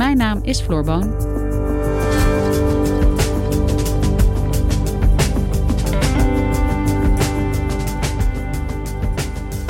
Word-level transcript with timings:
Mijn 0.00 0.16
naam 0.16 0.38
is 0.42 0.60
Floor 0.60 0.84
Boon. 0.84 1.14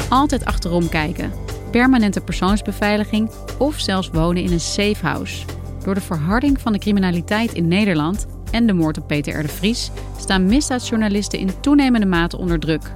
Altijd 0.09 0.45
achterom 0.45 0.89
kijken, 0.89 1.33
permanente 1.71 2.21
persoonsbeveiliging 2.21 3.31
of 3.59 3.81
zelfs 3.81 4.11
wonen 4.11 4.43
in 4.43 4.53
een 4.53 4.61
safe 4.61 5.07
house. 5.07 5.45
Door 5.85 5.95
de 5.95 6.01
verharding 6.01 6.61
van 6.61 6.73
de 6.73 6.79
criminaliteit 6.79 7.53
in 7.53 7.69
Nederland 7.69 8.27
en 8.51 8.67
de 8.67 8.73
moord 8.73 8.99
op 8.99 9.07
Peter 9.07 9.39
R. 9.39 9.43
de 9.43 9.49
Vries 9.49 9.91
staan 10.19 10.47
misdaadjournalisten 10.47 11.39
in 11.39 11.61
toenemende 11.61 12.07
mate 12.07 12.39
onder 12.39 12.59
druk. 12.59 12.93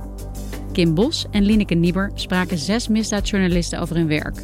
Kim 0.73 0.95
Bos 0.95 1.27
en 1.31 1.43
Lineke 1.43 1.75
Nieber 1.75 2.11
spraken 2.15 2.59
zes 2.59 2.89
misdaadjournalisten 2.89 3.81
over 3.81 3.97
hun 3.97 4.09
werk. 4.09 4.43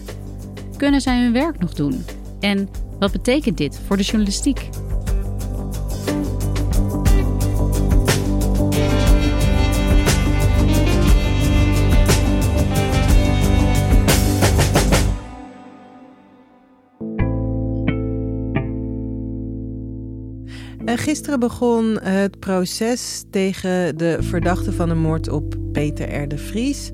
Kunnen 0.76 1.00
zij 1.00 1.22
hun 1.22 1.32
werk 1.32 1.58
nog 1.58 1.72
doen? 1.72 2.04
En 2.40 2.68
wat 2.98 3.12
betekent 3.12 3.56
dit 3.56 3.80
voor 3.86 3.96
de 3.96 4.02
journalistiek? 4.02 4.68
Gisteren 21.00 21.40
begon 21.40 21.98
het 22.02 22.38
proces 22.38 23.24
tegen 23.30 23.96
de 23.96 24.18
verdachte 24.20 24.72
van 24.72 24.88
de 24.88 24.94
moord 24.94 25.28
op 25.28 25.54
Peter 25.72 26.22
R. 26.22 26.28
de 26.28 26.38
Vries. 26.38 26.90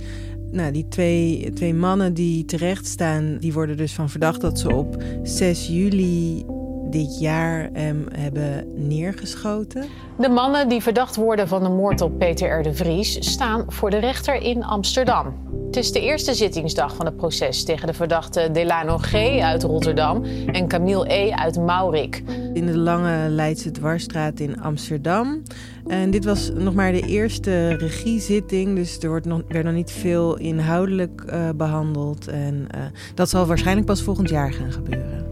Nou, 0.57 0.73
die 0.73 0.89
twee, 0.89 1.53
twee 1.55 1.75
mannen 1.75 2.15
die 2.15 2.45
terecht 2.45 2.87
staan, 2.87 3.37
die 3.41 3.53
worden 3.53 3.77
dus 3.77 3.95
van 3.95 4.09
verdacht 4.09 4.41
dat 4.41 4.59
ze 4.59 4.75
op 4.75 5.03
6 5.23 5.67
juli 5.67 6.45
dit 6.91 7.19
jaar 7.21 7.71
hem 7.73 8.07
hebben 8.13 8.65
neergeschoten. 8.89 9.85
De 10.19 10.29
mannen 10.29 10.69
die 10.69 10.83
verdacht 10.83 11.17
worden 11.17 11.49
van 11.49 11.63
de 11.63 11.69
moord 11.69 12.01
op 12.01 12.19
Peter 12.19 12.59
R. 12.59 12.63
de 12.63 12.75
Vries 12.75 13.31
staan 13.33 13.65
voor 13.69 13.91
de 13.91 13.99
rechter 13.99 14.35
in 14.35 14.65
Amsterdam. 14.65 15.35
Het 15.77 15.85
is 15.85 15.93
de 15.93 16.01
eerste 16.01 16.35
zittingsdag 16.35 16.97
van 16.97 17.07
het 17.07 17.17
proces 17.17 17.65
tegen 17.65 17.87
de 17.87 17.93
verdachten 17.93 18.53
Delano 18.53 18.99
G. 18.99 19.15
uit 19.41 19.63
Rotterdam 19.63 20.25
en 20.47 20.69
Camille 20.69 21.13
E. 21.13 21.33
uit 21.33 21.59
Maurik. 21.59 22.23
In 22.53 22.67
de 22.67 22.77
lange 22.77 23.29
Leidse 23.29 23.71
dwarsstraat 23.71 24.41
in 24.41 24.61
Amsterdam. 24.61 25.43
En 25.87 26.11
dit 26.11 26.25
was 26.25 26.51
nog 26.55 26.75
maar 26.75 26.93
de 26.93 27.01
eerste 27.01 27.69
regiezitting, 27.69 28.77
dus 28.77 28.99
er 28.99 29.09
wordt 29.09 29.27
nog, 29.27 29.43
werd 29.49 29.65
nog 29.65 29.75
niet 29.75 29.91
veel 29.91 30.37
inhoudelijk 30.37 31.23
uh, 31.27 31.49
behandeld. 31.57 32.29
En 32.29 32.55
uh, 32.55 32.81
dat 33.15 33.29
zal 33.29 33.47
waarschijnlijk 33.47 33.87
pas 33.87 34.03
volgend 34.03 34.29
jaar 34.29 34.53
gaan 34.53 34.73
gebeuren. 34.73 35.27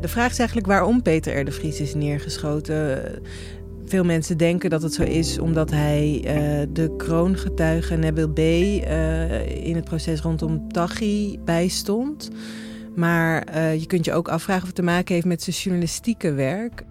De 0.00 0.08
vraag 0.08 0.30
is 0.30 0.38
eigenlijk 0.38 0.68
waarom 0.68 1.02
Peter 1.02 1.40
R. 1.40 1.44
de 1.44 1.52
Vries 1.52 1.80
is 1.80 1.94
neergeschoten. 1.94 3.02
Veel 3.88 4.04
mensen 4.04 4.36
denken 4.36 4.70
dat 4.70 4.82
het 4.82 4.94
zo 4.94 5.02
is 5.02 5.38
omdat 5.38 5.70
hij 5.70 6.20
uh, 6.24 6.66
de 6.72 6.94
kroongetuige 6.96 7.96
Nabil 7.96 8.28
B. 8.28 8.38
Uh, 8.38 9.66
in 9.66 9.74
het 9.74 9.84
proces 9.84 10.20
rondom 10.20 10.72
Taghi 10.72 11.38
bijstond. 11.44 12.30
Maar 12.94 13.46
uh, 13.54 13.80
je 13.80 13.86
kunt 13.86 14.04
je 14.04 14.12
ook 14.12 14.28
afvragen 14.28 14.62
of 14.62 14.66
het 14.66 14.76
te 14.76 14.82
maken 14.82 15.14
heeft 15.14 15.26
met 15.26 15.42
zijn 15.42 15.56
journalistieke 15.56 16.32
werk. 16.32 16.84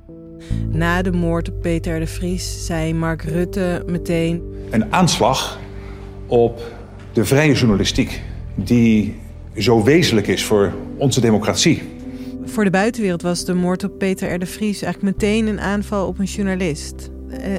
Na 0.69 1.01
de 1.01 1.11
moord 1.11 1.49
op 1.49 1.61
Peter 1.61 1.99
de 1.99 2.07
Vries 2.07 2.65
zei 2.65 2.93
Mark 2.93 3.21
Rutte 3.21 3.83
meteen... 3.85 4.41
Een 4.69 4.93
aanslag 4.93 5.59
op 6.27 6.61
de 7.13 7.25
vrije 7.25 7.53
journalistiek 7.53 8.21
die 8.55 9.15
zo 9.57 9.83
wezenlijk 9.83 10.27
is 10.27 10.43
voor 10.43 10.73
onze 10.97 11.21
democratie. 11.21 11.96
Voor 12.47 12.63
de 12.63 12.69
buitenwereld 12.69 13.21
was 13.21 13.45
de 13.45 13.53
moord 13.53 13.83
op 13.83 13.97
Peter 13.97 14.33
R. 14.33 14.39
de 14.39 14.45
Vries 14.45 14.81
eigenlijk 14.81 15.17
meteen 15.17 15.47
een 15.47 15.59
aanval 15.59 16.07
op 16.07 16.19
een 16.19 16.25
journalist. 16.25 17.09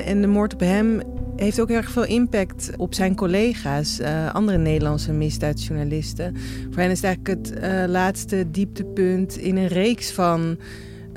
En 0.04 0.20
de 0.20 0.26
moord 0.26 0.54
op 0.54 0.60
hem 0.60 1.02
heeft 1.36 1.60
ook 1.60 1.70
erg 1.70 1.90
veel 1.90 2.04
impact 2.04 2.70
op 2.76 2.94
zijn 2.94 3.14
collega's, 3.14 4.00
uh, 4.00 4.34
andere 4.34 4.58
Nederlandse 4.58 5.12
misdaadjournalisten. 5.12 6.36
Voor 6.70 6.82
hen 6.82 6.90
is 6.90 7.02
het 7.02 7.06
eigenlijk 7.06 7.38
het 7.38 7.62
uh, 7.62 7.84
laatste 7.88 8.50
dieptepunt 8.50 9.36
in 9.36 9.56
een 9.56 9.68
reeks 9.68 10.12
van 10.12 10.58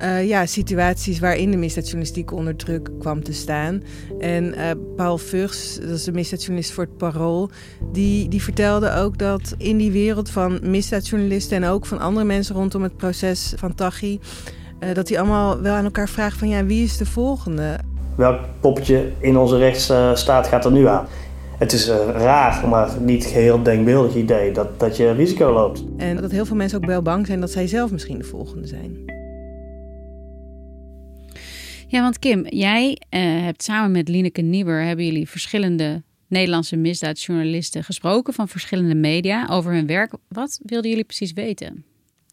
uh, 0.04 0.28
ja, 0.28 0.46
situaties 0.46 1.20
waarin 1.20 1.52
de 1.52 1.58
misdaadjournalistiek 1.58 2.32
onder 2.32 2.56
druk 2.56 2.90
kwam 3.00 3.24
te 3.24 3.34
staan. 3.34 3.84
En 4.20 4.44
uh, 4.46 4.70
Paul 4.96 5.18
Vugs, 5.18 5.80
dat 5.80 5.90
is 5.90 6.04
de 6.04 6.12
misdaadjournalist 6.12 6.72
voor 6.72 6.84
het 6.84 6.98
Parool, 6.98 7.50
die, 7.92 8.30
die 8.30 8.42
vertelde 8.42 8.94
ook 8.94 9.18
dat 9.18 9.56
in 9.58 9.78
die 9.78 9.92
wereld 9.92 10.30
van 10.30 10.60
misdaadjournalisten 10.64 11.64
en 11.64 11.70
ook 11.70 11.86
van 11.86 12.00
andere 12.00 12.26
mensen 12.26 12.56
rondom 12.56 12.84
het 12.84 12.98
proces 12.98 13.54
van 13.58 13.76
Taghi, 13.76 14.20
uh, 14.80 14.94
dat 14.94 15.08
die 15.08 15.20
allemaal 15.20 15.62
wel 15.62 15.76
aan 15.76 15.84
elkaar 15.84 16.10
vragen 16.10 16.40
van 16.40 16.50
ja, 16.50 16.66
wie 16.66 16.84
is 16.84 16.98
de 16.98 17.06
volgende? 17.06 17.78
Welk 18.16 18.40
poppetje 18.60 19.12
in 19.20 19.38
onze 19.38 19.58
rechtsstaat 19.58 20.48
gaat 20.48 20.66
er 20.66 20.72
nu 20.72 20.88
aan? 20.88 21.08
Het 21.58 21.74
is 21.74 21.88
een 21.88 22.12
raar, 22.12 22.68
maar 22.68 22.90
niet 23.00 23.26
geheel 23.26 23.64
denkbeeldig 23.64 24.16
idee 24.16 24.52
dat, 24.52 24.80
dat 24.80 24.98
je 24.98 25.12
risico 25.12 25.54
loopt. 25.54 25.84
En 25.98 26.18
dat 26.18 26.32
heel 26.32 26.46
veel 26.46 26.56
mensen 26.56 26.78
ook 26.78 26.86
wel 26.86 27.02
bang 27.02 27.28
zijn 27.28 27.40
dat 27.40 27.52
zij 27.52 27.68
zelf 27.68 27.92
misschien 27.92 28.18
de 28.18 28.24
volgende 28.24 28.68
zijn. 28.68 29.21
Ja, 31.92 32.02
want 32.02 32.20
Kim, 32.20 32.48
jij 32.48 33.02
uh, 33.10 33.20
hebt 33.44 33.64
samen 33.64 33.92
met 33.92 34.08
Lineke 34.08 34.42
Nieber... 34.42 34.84
hebben 34.84 35.06
jullie 35.06 35.30
verschillende 35.30 36.02
Nederlandse 36.28 36.76
misdaadjournalisten 36.76 37.84
gesproken... 37.84 38.34
van 38.34 38.48
verschillende 38.48 38.96
media 38.96 39.48
over 39.50 39.74
hun 39.74 39.88
werk. 39.88 40.14
Wat 40.28 40.60
wilden 40.64 40.90
jullie 40.90 41.06
precies 41.06 41.34
weten? 41.34 41.84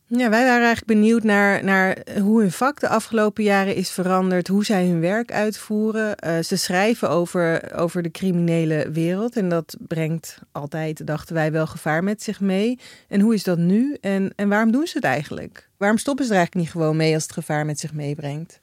Ja, 0.06 0.30
wij 0.30 0.44
waren 0.44 0.66
eigenlijk 0.66 0.86
benieuwd 0.86 1.22
naar, 1.22 1.64
naar 1.64 1.98
hoe 2.20 2.40
hun 2.40 2.52
vak 2.52 2.80
de 2.80 2.88
afgelopen 2.88 3.44
jaren 3.44 3.74
is 3.74 3.90
veranderd, 3.90 4.48
hoe 4.48 4.64
zij 4.64 4.86
hun 4.86 5.00
werk 5.00 5.32
uitvoeren. 5.32 6.14
Uh, 6.26 6.38
ze 6.38 6.56
schrijven 6.56 7.10
over, 7.10 7.74
over 7.76 8.02
de 8.02 8.10
criminele 8.10 8.90
wereld 8.92 9.36
en 9.36 9.48
dat 9.48 9.76
brengt 9.88 10.38
altijd, 10.52 11.06
dachten 11.06 11.34
wij, 11.34 11.52
wel 11.52 11.66
gevaar 11.66 12.04
met 12.04 12.22
zich 12.22 12.40
mee. 12.40 12.78
En 13.08 13.20
hoe 13.20 13.34
is 13.34 13.44
dat 13.44 13.58
nu 13.58 13.96
en, 14.00 14.32
en 14.36 14.48
waarom 14.48 14.72
doen 14.72 14.86
ze 14.86 14.96
het 14.96 15.04
eigenlijk? 15.04 15.68
Waarom 15.76 15.98
stoppen 15.98 16.24
ze 16.24 16.30
er 16.30 16.36
eigenlijk 16.36 16.66
niet 16.66 16.76
gewoon 16.76 16.96
mee 16.96 17.14
als 17.14 17.22
het 17.22 17.32
gevaar 17.32 17.66
met 17.66 17.80
zich 17.80 17.92
meebrengt? 17.92 18.60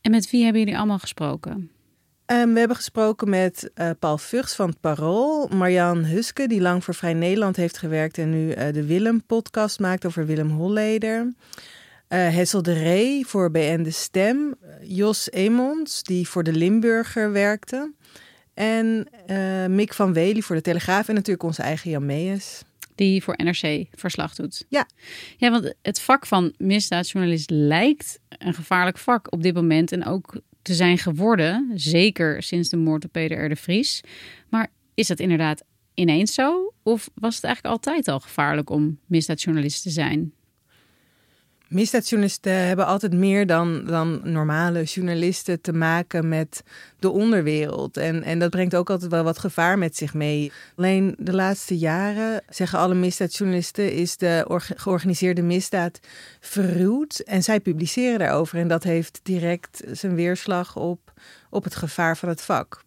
En 0.00 0.10
met 0.10 0.30
wie 0.30 0.42
hebben 0.42 0.60
jullie 0.60 0.78
allemaal 0.78 0.98
gesproken? 0.98 1.70
Um, 2.26 2.52
we 2.52 2.58
hebben 2.58 2.76
gesproken 2.76 3.28
met 3.28 3.70
uh, 3.74 3.90
Paul 3.98 4.18
Vugs 4.18 4.54
van 4.54 4.68
het 4.68 4.80
Parool, 4.80 5.48
Marjan 5.48 6.04
Huske, 6.04 6.48
die 6.48 6.60
lang 6.60 6.84
voor 6.84 6.94
Vrij 6.94 7.14
Nederland 7.14 7.56
heeft 7.56 7.78
gewerkt 7.78 8.18
en 8.18 8.30
nu 8.30 8.48
uh, 8.48 8.72
de 8.72 8.84
Willem-podcast 8.86 9.80
maakt 9.80 10.06
over 10.06 10.26
Willem 10.26 10.50
Holleder. 10.50 11.20
Uh, 11.22 11.32
Hessel 12.08 12.62
de 12.62 12.72
Ree 12.72 13.26
voor 13.26 13.50
BN 13.50 13.82
De 13.82 13.90
Stem. 13.90 14.54
Jos 14.82 15.30
Emons, 15.30 16.02
die 16.02 16.28
voor 16.28 16.42
de 16.42 16.52
Limburger 16.52 17.32
werkte. 17.32 17.92
En 18.54 19.08
Mick 19.74 19.94
van 19.94 20.12
Wely 20.12 20.40
voor 20.40 20.56
de 20.56 20.62
Telegraaf 20.62 21.08
en 21.08 21.14
natuurlijk 21.14 21.44
onze 21.44 21.62
eigen 21.62 21.90
Jan 21.90 22.06
Meijers 22.06 22.62
die 22.94 23.22
voor 23.22 23.34
NRC 23.36 23.86
verslag 23.90 24.34
doet. 24.34 24.64
Ja. 24.68 24.88
Ja, 25.36 25.50
want 25.50 25.74
het 25.82 26.00
vak 26.00 26.26
van 26.26 26.54
misdaadjournalist 26.58 27.50
lijkt 27.50 28.20
een 28.28 28.54
gevaarlijk 28.54 28.98
vak 28.98 29.32
op 29.32 29.42
dit 29.42 29.54
moment 29.54 29.92
en 29.92 30.04
ook 30.04 30.40
te 30.62 30.74
zijn 30.74 30.98
geworden, 30.98 31.70
zeker 31.74 32.42
sinds 32.42 32.68
de 32.68 32.76
moord 32.76 33.04
op 33.04 33.12
Peter 33.12 33.44
R. 33.44 33.48
de 33.48 33.56
Vries. 33.56 34.00
Maar 34.48 34.70
is 34.94 35.06
dat 35.06 35.20
inderdaad 35.20 35.62
ineens 35.94 36.34
zo? 36.34 36.72
Of 36.82 37.10
was 37.14 37.34
het 37.34 37.44
eigenlijk 37.44 37.74
altijd 37.74 38.08
al 38.08 38.20
gevaarlijk 38.20 38.70
om 38.70 38.98
misdaadjournalist 39.06 39.82
te 39.82 39.90
zijn? 39.90 40.32
Misdaadjournalisten 41.74 42.52
hebben 42.52 42.86
altijd 42.86 43.12
meer 43.12 43.46
dan, 43.46 43.84
dan 43.84 44.20
normale 44.22 44.82
journalisten 44.82 45.60
te 45.60 45.72
maken 45.72 46.28
met 46.28 46.62
de 46.98 47.10
onderwereld. 47.10 47.96
En, 47.96 48.22
en 48.22 48.38
dat 48.38 48.50
brengt 48.50 48.74
ook 48.74 48.90
altijd 48.90 49.10
wel 49.10 49.24
wat 49.24 49.38
gevaar 49.38 49.78
met 49.78 49.96
zich 49.96 50.14
mee. 50.14 50.52
Alleen 50.76 51.14
de 51.18 51.32
laatste 51.32 51.78
jaren, 51.78 52.42
zeggen 52.48 52.78
alle 52.78 52.94
misdaadjournalisten, 52.94 53.92
is 53.92 54.16
de 54.16 54.62
georganiseerde 54.76 55.42
misdaad 55.42 56.00
verruwd. 56.40 57.18
En 57.18 57.42
zij 57.42 57.60
publiceren 57.60 58.18
daarover. 58.18 58.58
En 58.58 58.68
dat 58.68 58.82
heeft 58.82 59.20
direct 59.22 59.82
zijn 59.92 60.14
weerslag 60.14 60.76
op, 60.76 61.12
op 61.50 61.64
het 61.64 61.74
gevaar 61.74 62.16
van 62.16 62.28
het 62.28 62.42
vak. 62.42 62.82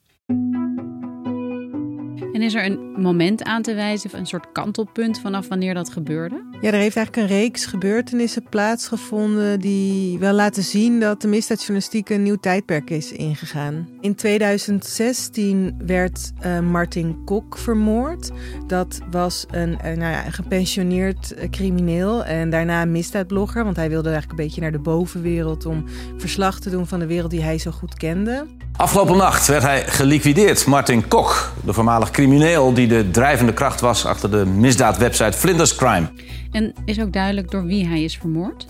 En 2.37 2.43
is 2.43 2.53
er 2.53 2.65
een 2.65 2.93
moment 2.97 3.43
aan 3.43 3.61
te 3.61 3.73
wijzen, 3.73 4.09
een 4.17 4.25
soort 4.25 4.51
kantelpunt 4.51 5.19
vanaf 5.19 5.47
wanneer 5.47 5.73
dat 5.73 5.89
gebeurde? 5.89 6.45
Ja, 6.61 6.67
er 6.67 6.79
heeft 6.79 6.95
eigenlijk 6.95 7.15
een 7.15 7.37
reeks 7.37 7.65
gebeurtenissen 7.65 8.43
plaatsgevonden 8.49 9.59
die 9.59 10.19
wel 10.19 10.33
laten 10.33 10.63
zien 10.63 10.99
dat 10.99 11.21
de 11.21 11.27
misdaadjournalistiek 11.27 12.09
een 12.09 12.23
nieuw 12.23 12.35
tijdperk 12.35 12.89
is 12.89 13.11
ingegaan. 13.11 13.89
In 13.99 14.15
2016 14.15 15.75
werd 15.85 16.31
uh, 16.45 16.59
Martin 16.59 17.23
Kok 17.25 17.57
vermoord. 17.57 18.31
Dat 18.67 18.99
was 19.11 19.45
een, 19.51 19.71
uh, 19.71 19.81
nou 19.81 19.99
ja, 19.99 20.25
een 20.25 20.33
gepensioneerd 20.33 21.33
uh, 21.37 21.49
crimineel 21.49 22.25
en 22.25 22.49
daarna 22.49 22.81
een 22.81 22.91
misdaadblogger, 22.91 23.63
want 23.63 23.75
hij 23.75 23.89
wilde 23.89 24.09
eigenlijk 24.09 24.39
een 24.39 24.45
beetje 24.45 24.61
naar 24.61 24.71
de 24.71 24.79
bovenwereld 24.79 25.65
om 25.65 25.83
verslag 26.17 26.59
te 26.59 26.69
doen 26.69 26.87
van 26.87 26.99
de 26.99 27.07
wereld 27.07 27.31
die 27.31 27.43
hij 27.43 27.57
zo 27.57 27.71
goed 27.71 27.93
kende. 27.93 28.45
Afgelopen 28.77 29.17
nacht 29.17 29.47
werd 29.47 29.63
hij 29.63 29.83
geliquideerd. 29.87 30.65
Martin 30.65 31.07
Kok, 31.07 31.51
de 31.63 31.73
voormalig 31.73 32.11
crimineel 32.11 32.73
die 32.73 32.87
de 32.87 33.09
drijvende 33.11 33.53
kracht 33.53 33.81
was 33.81 34.05
achter 34.05 34.31
de 34.31 34.45
misdaadwebsite 34.45 35.37
Flinders 35.37 35.75
Crime. 35.75 36.07
En 36.51 36.73
is 36.85 36.99
ook 36.99 37.13
duidelijk 37.13 37.51
door 37.51 37.65
wie 37.65 37.87
hij 37.87 38.03
is 38.03 38.17
vermoord? 38.17 38.67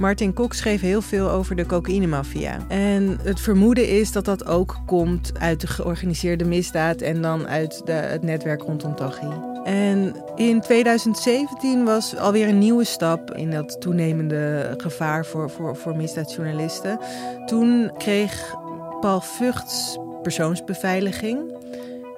Martin 0.00 0.32
Kok 0.32 0.54
schreef 0.54 0.80
heel 0.80 1.02
veel 1.02 1.30
over 1.30 1.56
de 1.56 1.66
cocaïnemafia. 1.66 2.56
En 2.68 3.18
het 3.22 3.40
vermoeden 3.40 3.88
is 3.88 4.12
dat 4.12 4.24
dat 4.24 4.46
ook 4.46 4.80
komt 4.86 5.32
uit 5.38 5.60
de 5.60 5.66
georganiseerde 5.66 6.44
misdaad 6.44 7.00
en 7.00 7.22
dan 7.22 7.48
uit 7.48 7.82
de, 7.84 7.92
het 7.92 8.22
netwerk 8.22 8.62
rondom 8.62 8.96
Taghi. 8.96 9.28
En 9.64 10.16
in 10.36 10.60
2017 10.60 11.84
was 11.84 12.16
alweer 12.16 12.48
een 12.48 12.58
nieuwe 12.58 12.84
stap 12.84 13.34
in 13.34 13.50
dat 13.50 13.80
toenemende 13.80 14.74
gevaar 14.76 15.26
voor, 15.26 15.50
voor, 15.50 15.76
voor 15.76 15.96
misdaadjournalisten. 15.96 16.98
Toen 17.46 17.92
kreeg 17.98 18.54
Paul 19.02 19.20
Vugts 19.20 19.98
persoonsbeveiliging. 20.22 21.38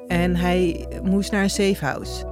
En 0.08 0.36
hij 0.36 0.86
moest 1.02 1.32
naar 1.32 1.42
een 1.42 1.50
safehouse. 1.50 2.24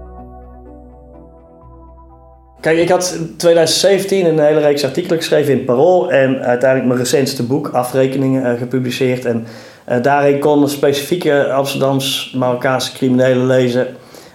Kijk, 2.60 2.78
ik 2.78 2.88
had 2.88 3.14
in 3.18 3.36
2017 3.36 4.26
een 4.26 4.38
hele 4.38 4.60
reeks 4.60 4.84
artikelen 4.84 5.18
geschreven 5.18 5.52
in 5.52 5.64
Parool. 5.64 6.12
En 6.12 6.42
uiteindelijk 6.42 6.88
mijn 6.88 7.00
recentste 7.00 7.42
boek, 7.42 7.68
Afrekeningen, 7.68 8.52
uh, 8.52 8.58
gepubliceerd. 8.58 9.24
En 9.24 9.46
uh, 9.88 10.02
daarin 10.02 10.38
konden 10.38 10.68
specifieke 10.68 11.52
Amsterdams-Marokkaanse 11.52 12.92
criminelen 12.92 13.46
lezen... 13.46 13.86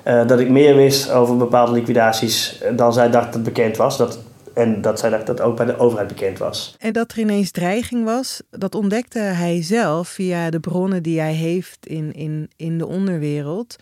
Uh, 0.08 0.28
dat 0.28 0.40
ik 0.40 0.50
meer 0.50 0.76
wist 0.76 1.12
over 1.12 1.38
bepaalde 1.38 1.72
liquidaties 1.72 2.62
dan 2.76 2.94
zij 2.94 3.10
dachten 3.10 3.32
dat 3.32 3.44
bekend 3.44 3.78
was. 3.78 3.98
Dat 3.98 4.20
en 4.58 4.82
dat 4.82 5.00
zij 5.00 5.24
dat 5.24 5.42
ook 5.42 5.56
bij 5.56 5.66
de 5.66 5.78
overheid 5.78 6.08
bekend 6.08 6.38
was. 6.38 6.76
En 6.80 6.94
dat 6.94 7.12
er 7.12 7.20
ineens 7.20 7.52
dreiging 7.52 8.04
was, 8.04 8.42
dat 8.50 8.76
ontdekte 8.76 9.20
hij 9.20 9.64
zelf 9.64 10.08
via 10.08 10.50
de 10.50 10.60
bronnen 10.60 11.04
die 11.04 11.20
hij 11.20 11.34
heeft 11.34 11.86
in, 11.86 12.14
in, 12.14 12.50
in 12.56 12.78
de 12.78 12.88
onderwereld. 12.88 13.76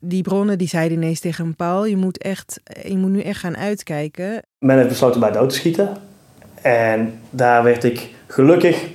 Die 0.00 0.22
bronnen 0.22 0.58
die 0.58 0.68
zeiden 0.68 0.96
ineens 0.96 1.20
tegen 1.20 1.44
hem, 1.44 1.56
Paul, 1.56 1.84
je 1.84 1.96
moet, 1.96 2.18
echt, 2.18 2.60
je 2.82 2.96
moet 2.96 3.10
nu 3.10 3.20
echt 3.20 3.40
gaan 3.40 3.56
uitkijken. 3.56 4.42
Men 4.58 4.76
heeft 4.76 4.88
besloten 4.88 5.20
mij 5.20 5.32
dood 5.32 5.48
te 5.48 5.54
schieten. 5.54 5.96
En 6.62 7.20
daar 7.30 7.62
werd 7.62 7.84
ik 7.84 8.10
gelukkig 8.26 8.86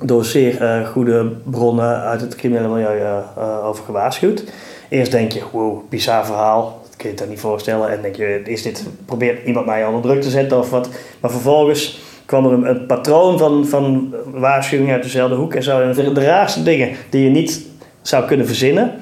door 0.00 0.24
zeer 0.24 0.62
uh, 0.62 0.88
goede 0.88 1.32
bronnen 1.44 2.00
uit 2.00 2.20
het 2.20 2.34
criminele 2.34 2.68
milieu 2.68 3.00
uh, 3.00 3.66
over 3.66 3.84
gewaarschuwd. 3.84 4.44
Eerst 4.88 5.12
denk 5.12 5.32
je, 5.32 5.42
wow, 5.52 5.88
bizar 5.88 6.26
verhaal 6.26 6.82
kun 7.00 7.10
je 7.10 7.14
het 7.14 7.18
dan 7.18 7.28
niet 7.28 7.40
voorstellen. 7.40 7.90
En 7.90 8.02
denk 8.02 8.16
je, 8.16 8.42
is 8.44 8.62
dit, 8.62 8.86
probeert 9.04 9.46
iemand 9.46 9.66
mij 9.66 9.86
onder 9.86 10.02
druk 10.02 10.22
te 10.22 10.30
zetten 10.30 10.58
of 10.58 10.70
wat? 10.70 10.88
Maar 11.20 11.30
vervolgens 11.30 12.00
kwam 12.24 12.46
er 12.46 12.68
een, 12.68 12.86
patroon 12.86 13.38
van, 13.38 13.66
van 13.66 14.14
waarschuwingen 14.26 14.94
uit 14.94 15.02
dezelfde 15.02 15.34
hoek 15.34 15.54
en 15.54 15.62
zo. 15.62 15.92
De, 15.92 16.24
raarste 16.24 16.62
dingen 16.62 16.96
die 17.10 17.24
je 17.24 17.30
niet 17.30 17.66
zou 18.02 18.26
kunnen 18.26 18.46
verzinnen, 18.46 18.94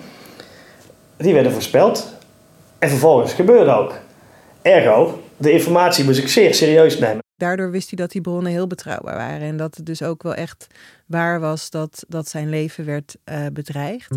die 1.17 1.35
werden 1.35 1.53
voorspeld. 1.53 2.17
En 2.79 2.89
vervolgens 2.89 3.33
gebeurde 3.33 3.71
ook. 3.71 3.95
Ergo, 4.62 5.23
de 5.37 5.53
informatie 5.53 6.05
moest 6.05 6.19
ik 6.19 6.29
zeer 6.29 6.55
serieus 6.55 6.99
nemen. 6.99 7.19
Daardoor 7.37 7.71
wist 7.71 7.89
hij 7.89 7.99
dat 7.99 8.11
die 8.11 8.21
bronnen 8.21 8.53
heel 8.53 8.67
betrouwbaar 8.67 9.17
waren. 9.17 9.49
En 9.49 9.56
dat 9.56 9.77
het 9.77 9.87
dus 9.87 10.03
ook 10.03 10.23
wel 10.23 10.35
echt 10.35 10.67
waar 11.06 11.41
was 11.41 11.71
dat, 11.71 12.05
dat 12.09 12.29
zijn 12.29 12.49
leven 12.49 12.85
werd 12.85 13.17
uh, 13.25 13.47
bedreigd. 13.53 14.17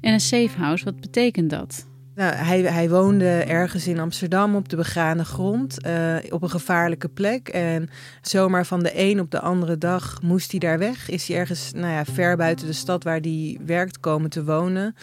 En 0.00 0.12
een 0.12 0.20
safe 0.20 0.58
house, 0.58 0.84
wat 0.84 1.00
betekent 1.00 1.50
dat? 1.50 1.86
Nou, 2.18 2.34
hij, 2.34 2.60
hij 2.60 2.90
woonde 2.90 3.28
ergens 3.28 3.86
in 3.86 3.98
Amsterdam 3.98 4.54
op 4.54 4.68
de 4.68 4.76
begane 4.76 5.24
grond, 5.24 5.86
uh, 5.86 6.16
op 6.30 6.42
een 6.42 6.50
gevaarlijke 6.50 7.08
plek. 7.08 7.48
En 7.48 7.88
zomaar 8.22 8.66
van 8.66 8.82
de 8.82 8.90
een 8.94 9.20
op 9.20 9.30
de 9.30 9.40
andere 9.40 9.78
dag 9.78 10.22
moest 10.22 10.50
hij 10.50 10.60
daar 10.60 10.78
weg. 10.78 11.10
Is 11.10 11.28
hij 11.28 11.36
ergens 11.36 11.72
nou 11.72 11.92
ja, 11.92 12.04
ver 12.04 12.36
buiten 12.36 12.66
de 12.66 12.72
stad 12.72 13.04
waar 13.04 13.18
hij 13.20 13.58
werkt 13.66 14.00
komen 14.00 14.30
te 14.30 14.44
wonen. 14.44 14.94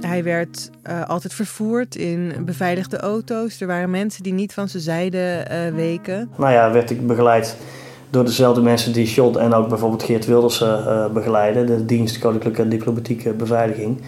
Hij 0.00 0.24
werd 0.24 0.70
uh, 0.84 1.04
altijd 1.04 1.34
vervoerd 1.34 1.96
in 1.96 2.44
beveiligde 2.44 2.96
auto's. 2.96 3.60
Er 3.60 3.66
waren 3.66 3.90
mensen 3.90 4.22
die 4.22 4.32
niet 4.32 4.54
van 4.54 4.68
zijn 4.68 4.82
zijde 4.82 5.46
uh, 5.50 5.74
weken. 5.74 6.30
Nou 6.36 6.52
ja, 6.52 6.70
werd 6.70 6.90
ik 6.90 7.06
begeleid 7.06 7.56
door 8.10 8.24
dezelfde 8.24 8.60
mensen 8.60 8.92
die 8.92 9.06
John 9.06 9.38
en 9.38 9.54
ook 9.54 9.68
bijvoorbeeld 9.68 10.02
Geert 10.02 10.26
Wilders 10.26 10.60
uh, 10.60 11.06
begeleiden. 11.12 11.66
De 11.66 11.84
dienst 11.84 12.18
Koninklijke 12.18 12.68
Diplomatieke 12.68 13.32
Beveiliging. 13.32 14.00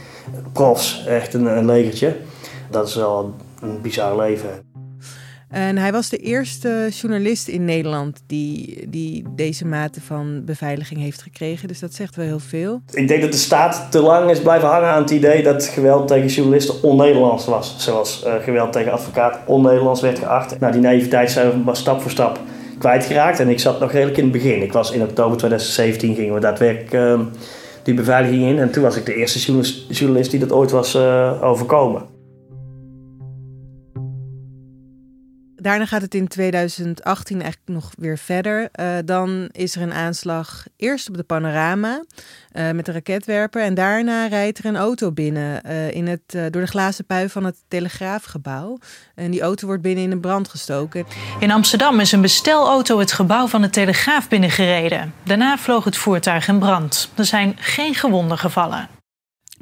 Profs, 0.53 1.05
echt 1.07 1.35
een, 1.35 1.57
een 1.57 1.67
legertje. 1.67 2.17
Dat 2.71 2.89
is 2.89 2.95
wel 2.95 3.35
een 3.61 3.81
bizar 3.83 4.17
leven. 4.17 4.51
En 5.49 5.77
hij 5.77 5.93
was 5.93 6.09
de 6.09 6.17
eerste 6.17 6.89
journalist 6.91 7.49
in 7.49 7.65
Nederland 7.65 8.23
die, 8.27 8.87
die 8.89 9.25
deze 9.37 9.67
mate 9.67 10.01
van 10.01 10.45
beveiliging 10.45 11.01
heeft 11.01 11.23
gekregen. 11.23 11.69
Dus 11.69 11.79
dat 11.79 11.95
zegt 11.95 12.17
wel 12.17 12.27
heel 12.27 12.39
veel. 12.39 12.81
Ik 12.91 13.09
denk 13.09 13.23
dat 13.23 13.33
de 13.33 13.39
staat 13.39 13.87
te 13.91 14.01
lang 14.01 14.31
is 14.31 14.41
blijven 14.41 14.69
hangen 14.69 14.89
aan 14.89 15.03
het 15.03 15.11
idee 15.11 15.43
dat 15.43 15.65
geweld 15.65 16.09
tegen 16.09 16.29
journalisten 16.29 16.83
on-Nederlands 16.83 17.45
was. 17.45 17.75
Zoals 17.79 18.25
uh, 18.27 18.35
geweld 18.35 18.73
tegen 18.73 18.93
advocaat 18.93 19.39
on-Nederlands 19.47 20.01
werd 20.01 20.19
geacht. 20.19 20.61
Nou, 20.61 20.73
die 20.73 20.81
naïviteit 20.81 21.31
zijn 21.31 21.65
we 21.65 21.75
stap 21.75 22.01
voor 22.01 22.11
stap 22.11 22.41
kwijtgeraakt. 22.79 23.41
En 23.41 23.49
ik 23.49 23.61
zat 23.61 23.81
nog 23.81 23.93
redelijk 23.93 24.17
in 24.17 24.23
het 24.23 24.33
begin. 24.33 24.63
Ik 24.63 24.73
was 24.73 24.91
in 24.91 25.03
oktober 25.03 25.39
2017 25.39 26.15
gingen 26.15 26.35
we 26.35 26.41
daadwerkelijk 26.41 26.93
uh, 26.93 27.21
die 27.83 27.95
beveiliging 27.95 28.43
in. 28.43 28.59
En 28.59 28.71
toen 28.71 28.83
was 28.83 28.97
ik 28.97 29.07
de 29.07 29.15
eerste 29.15 29.63
journalist, 29.89 30.31
die 30.31 30.41
dat 30.41 30.53
ooit 30.53 30.71
was 30.71 30.95
uh, 30.95 31.43
overkomen. 31.43 32.18
Daarna 35.61 35.87
gaat 35.87 36.03
het 36.03 36.15
in 36.15 36.29
2018 36.29 37.43
eigenlijk 37.43 37.71
nog 37.71 37.93
weer 37.99 38.19
verder. 38.19 38.69
Uh, 38.81 38.97
dan 39.05 39.49
is 39.53 39.77
er 39.77 39.83
een 39.83 39.93
aanslag 39.93 40.65
eerst 40.77 41.09
op 41.09 41.17
de 41.17 41.23
panorama 41.23 42.03
uh, 42.53 42.71
met 42.71 42.89
een 42.89 42.95
raketwerper. 42.95 43.63
En 43.63 43.75
daarna 43.75 44.27
rijdt 44.27 44.59
er 44.59 44.65
een 44.65 44.77
auto 44.77 45.13
binnen 45.13 45.63
uh, 45.67 45.91
in 45.91 46.07
het, 46.07 46.53
door 46.53 46.63
de 46.63 46.67
glazen 46.67 47.05
pui 47.05 47.29
van 47.29 47.45
het 47.45 47.57
Telegraafgebouw. 47.69 48.79
En 49.15 49.31
die 49.31 49.41
auto 49.41 49.67
wordt 49.67 49.83
binnen 49.83 50.05
in 50.05 50.11
een 50.11 50.21
brand 50.21 50.49
gestoken. 50.49 51.07
In 51.39 51.51
Amsterdam 51.51 52.01
is 52.01 52.13
een 52.13 52.21
bestelauto 52.21 52.99
het 52.99 53.13
gebouw 53.13 53.47
van 53.47 53.63
de 53.63 53.71
Telegraaf 53.71 54.29
binnengereden. 54.29 55.15
Daarna 55.25 55.59
vloog 55.59 55.85
het 55.85 55.97
voertuig 55.97 56.49
in 56.49 56.59
brand. 56.59 57.11
Er 57.15 57.25
zijn 57.25 57.57
geen 57.59 57.95
gewonden 57.95 58.39
gevallen. 58.39 58.98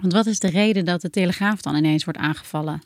Want 0.00 0.12
wat 0.12 0.26
is 0.26 0.38
de 0.38 0.50
reden 0.50 0.85
dat 0.85 1.00
de 1.00 1.11
Telegraaf 1.11 1.62
dan 1.62 1.75
ineens 1.75 2.05
wordt 2.05 2.19
aangevallen? 2.19 2.83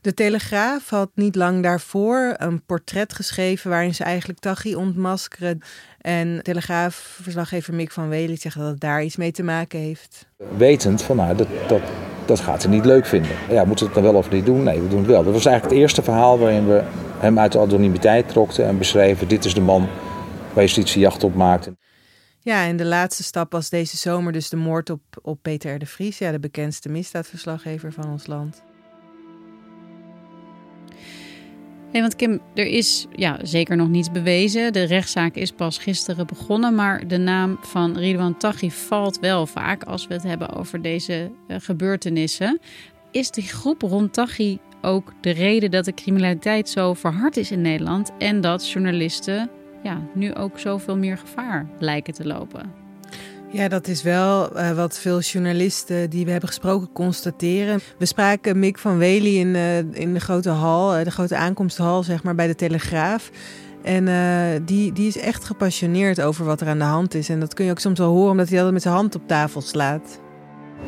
De 0.00 0.14
Telegraaf 0.14 0.88
had 0.88 1.10
niet 1.14 1.34
lang 1.34 1.62
daarvoor 1.62 2.34
een 2.36 2.64
portret 2.64 3.12
geschreven 3.12 3.70
waarin 3.70 3.94
ze 3.94 4.04
eigenlijk 4.04 4.38
Taghi 4.38 4.74
ontmaskeren. 4.74 5.60
En 6.00 6.40
Telegraaf-verslaggever 6.42 7.74
Mick 7.74 7.90
van 7.90 8.08
Wely 8.08 8.36
zegt 8.36 8.58
dat 8.58 8.66
het 8.66 8.80
daar 8.80 9.04
iets 9.04 9.16
mee 9.16 9.32
te 9.32 9.42
maken 9.42 9.78
heeft. 9.78 10.26
Wetend 10.56 11.02
van 11.02 11.16
nou, 11.16 11.36
dat, 11.36 11.48
dat, 11.68 11.82
dat 12.24 12.40
gaat 12.40 12.62
ze 12.62 12.68
niet 12.68 12.84
leuk 12.84 13.06
vinden. 13.06 13.30
Ja, 13.48 13.64
moeten 13.64 13.86
we 13.86 13.92
het 13.92 14.02
dan 14.02 14.12
wel 14.12 14.20
of 14.20 14.30
niet 14.30 14.46
doen? 14.46 14.62
Nee, 14.62 14.80
we 14.80 14.88
doen 14.88 14.98
het 14.98 15.08
wel. 15.08 15.24
Dat 15.24 15.32
was 15.32 15.46
eigenlijk 15.46 15.74
het 15.74 15.84
eerste 15.84 16.02
verhaal 16.02 16.38
waarin 16.38 16.66
we 16.66 16.82
hem 17.18 17.38
uit 17.38 17.52
de 17.52 17.58
anonimiteit 17.58 18.28
trokten 18.28 18.66
en 18.66 18.78
beschreven: 18.78 19.28
dit 19.28 19.44
is 19.44 19.54
de 19.54 19.60
man 19.60 19.88
waar 20.52 20.64
justitie 20.64 21.00
jacht 21.00 21.24
op 21.24 21.34
maakte. 21.34 21.76
Ja, 22.44 22.66
en 22.66 22.76
de 22.76 22.84
laatste 22.84 23.22
stap 23.22 23.52
was 23.52 23.68
deze 23.70 23.96
zomer 23.96 24.32
dus 24.32 24.48
de 24.48 24.56
moord 24.56 24.90
op, 24.90 25.00
op 25.22 25.38
Peter 25.42 25.74
R. 25.74 25.78
de 25.78 25.86
Vries, 25.86 26.18
ja, 26.18 26.30
de 26.30 26.38
bekendste 26.38 26.88
misdaadverslaggever 26.88 27.92
van 27.92 28.10
ons 28.10 28.26
land. 28.26 28.62
Nee, 31.92 32.02
want 32.02 32.16
Kim, 32.16 32.40
er 32.54 32.66
is 32.66 33.06
ja, 33.16 33.38
zeker 33.42 33.76
nog 33.76 33.88
niets 33.88 34.10
bewezen. 34.10 34.72
De 34.72 34.82
rechtszaak 34.82 35.34
is 35.34 35.50
pas 35.50 35.78
gisteren 35.78 36.26
begonnen. 36.26 36.74
Maar 36.74 37.08
de 37.08 37.16
naam 37.18 37.58
van 37.60 37.98
Ridwan 37.98 38.36
Taghi 38.36 38.70
valt 38.70 39.20
wel 39.20 39.46
vaak 39.46 39.82
als 39.82 40.06
we 40.06 40.14
het 40.14 40.22
hebben 40.22 40.48
over 40.48 40.82
deze 40.82 41.30
uh, 41.48 41.56
gebeurtenissen. 41.60 42.60
Is 43.10 43.30
die 43.30 43.44
groep 43.44 43.82
rond 43.82 44.12
Taghi 44.12 44.58
ook 44.80 45.12
de 45.20 45.30
reden 45.30 45.70
dat 45.70 45.84
de 45.84 45.94
criminaliteit 45.94 46.68
zo 46.68 46.94
verhard 46.94 47.36
is 47.36 47.50
in 47.50 47.60
Nederland 47.60 48.10
en 48.18 48.40
dat 48.40 48.70
journalisten 48.70 49.50
ja, 49.84 50.00
nu 50.12 50.34
ook 50.34 50.58
zoveel 50.58 50.96
meer 50.96 51.18
gevaar 51.18 51.66
lijken 51.78 52.14
te 52.14 52.26
lopen. 52.26 52.72
Ja, 53.50 53.68
dat 53.68 53.88
is 53.88 54.02
wel 54.02 54.56
uh, 54.56 54.70
wat 54.70 54.98
veel 54.98 55.20
journalisten 55.20 56.10
die 56.10 56.24
we 56.24 56.30
hebben 56.30 56.48
gesproken 56.48 56.92
constateren. 56.92 57.80
We 57.98 58.06
spraken 58.06 58.58
Mick 58.58 58.78
van 58.78 58.98
Wely 58.98 59.38
in, 59.38 59.46
uh, 59.46 59.78
in 59.78 60.14
de 60.14 60.20
grote 60.20 60.50
hal, 60.50 60.98
uh, 60.98 61.04
de 61.04 61.10
grote 61.10 61.36
aankomsthal, 61.36 62.02
zeg 62.02 62.22
maar, 62.22 62.34
bij 62.34 62.46
de 62.46 62.54
Telegraaf. 62.54 63.30
En 63.82 64.04
die, 64.64 64.92
die 64.92 65.08
is 65.08 65.18
echt 65.18 65.44
gepassioneerd 65.44 66.20
over 66.20 66.44
wat 66.44 66.60
er 66.60 66.68
aan 66.68 66.78
de 66.78 66.84
hand 66.84 67.14
is. 67.14 67.28
En 67.28 67.40
dat 67.40 67.54
kun 67.54 67.64
je 67.64 67.70
ook 67.70 67.78
soms 67.78 67.98
wel 67.98 68.12
horen, 68.12 68.30
omdat 68.30 68.46
hij 68.48 68.56
altijd 68.56 68.74
met 68.74 68.82
zijn 68.82 68.94
hand 68.94 69.14
op 69.14 69.28
tafel 69.28 69.60
slaat. 69.60 70.20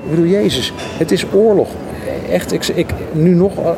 Ik 0.03 0.11
bedoel, 0.11 0.27
Jezus, 0.27 0.73
het 0.77 1.11
is 1.11 1.33
oorlog. 1.33 1.69
Echt, 2.29 2.53
ik, 2.53 2.67
ik 2.67 2.95
nu 3.13 3.35
nog. 3.35 3.77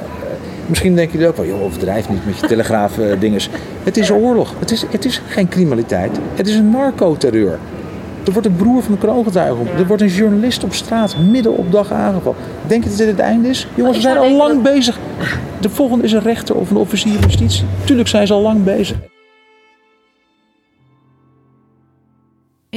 Misschien 0.69 0.95
denken 0.95 1.13
jullie 1.13 1.29
ook 1.29 1.37
wel, 1.37 1.47
joh, 1.47 1.63
overdrijf 1.63 2.09
niet 2.09 2.27
met 2.27 2.39
je 2.39 2.47
telegraaf-dinges. 2.47 3.51
het 3.83 3.97
is 3.97 4.11
oorlog. 4.11 4.55
Het 4.59 4.71
is, 4.71 4.85
het 4.91 5.05
is 5.05 5.23
geen 5.29 5.49
criminaliteit. 5.49 6.19
Het 6.35 6.49
is 6.49 6.55
een 6.55 6.71
narcoterreur. 6.71 7.59
Er 8.25 8.33
wordt 8.33 8.49
een 8.49 8.57
broer 8.57 8.83
van 8.83 8.93
de 8.93 8.99
kroongetuige 8.99 9.61
op. 9.61 9.69
Er 9.79 9.87
wordt 9.87 10.03
een 10.03 10.09
journalist 10.09 10.65
op 10.65 10.73
straat 10.73 11.17
midden 11.31 11.57
op 11.57 11.73
dag 11.73 11.93
aangevallen. 11.93 12.39
Denk 12.67 12.83
je 12.83 12.89
dat 12.89 12.99
dit 12.99 13.07
het 13.07 13.19
einde 13.19 13.49
is? 13.49 13.67
Jongens, 13.75 13.97
we 13.97 14.03
zijn 14.03 14.19
al 14.19 14.37
lang 14.37 14.63
bezig. 14.63 14.99
De 15.61 15.71
volgende 15.71 16.05
is 16.05 16.13
een 16.13 16.23
rechter 16.23 16.55
of 16.55 16.71
een 16.71 16.77
officier 16.77 17.13
van 17.13 17.23
justitie. 17.23 17.65
Tuurlijk 17.85 18.09
zijn 18.09 18.27
ze 18.27 18.33
al 18.33 18.43
lang 18.43 18.65
bezig. 18.65 18.97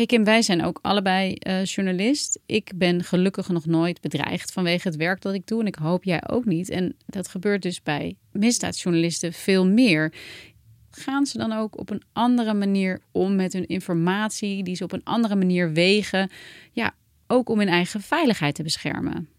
Ik 0.02 0.12
en 0.12 0.24
wij 0.24 0.42
zijn 0.42 0.64
ook 0.64 0.80
allebei 0.82 1.38
uh, 1.48 1.66
journalist. 1.66 2.40
Ik 2.46 2.72
ben 2.76 3.04
gelukkig 3.04 3.50
nog 3.50 3.66
nooit 3.66 4.02
bedreigd 4.02 4.52
vanwege 4.52 4.88
het 4.88 4.98
werk 4.98 5.22
dat 5.22 5.34
ik 5.34 5.48
doe. 5.48 5.60
En 5.60 5.68
ik 5.68 5.76
hoop 5.76 6.04
jij 6.04 6.30
ook 6.30 6.46
niet. 6.46 6.70
En 6.70 6.96
dat 7.06 7.28
gebeurt 7.28 7.62
dus 7.62 7.82
bij 7.82 8.16
misdaadjournalisten 8.32 9.34
veel 9.34 9.68
meer 9.68 10.14
gaan 10.92 11.26
ze 11.26 11.38
dan 11.38 11.52
ook 11.52 11.80
op 11.80 11.90
een 11.90 12.02
andere 12.14 12.54
manier 12.54 13.02
om 13.12 13.36
met 13.36 13.54
hun 13.54 13.68
informatie, 13.68 14.64
die 14.64 14.76
ze 14.76 14.84
op 14.84 14.92
een 14.92 15.04
andere 15.04 15.36
manier 15.36 15.74
wegen, 15.74 16.30
ja, 16.72 16.94
ook 17.28 17.50
om 17.50 17.58
hun 17.58 17.68
eigen 17.68 18.02
veiligheid 18.02 18.56
te 18.56 18.64
beschermen. 18.64 19.30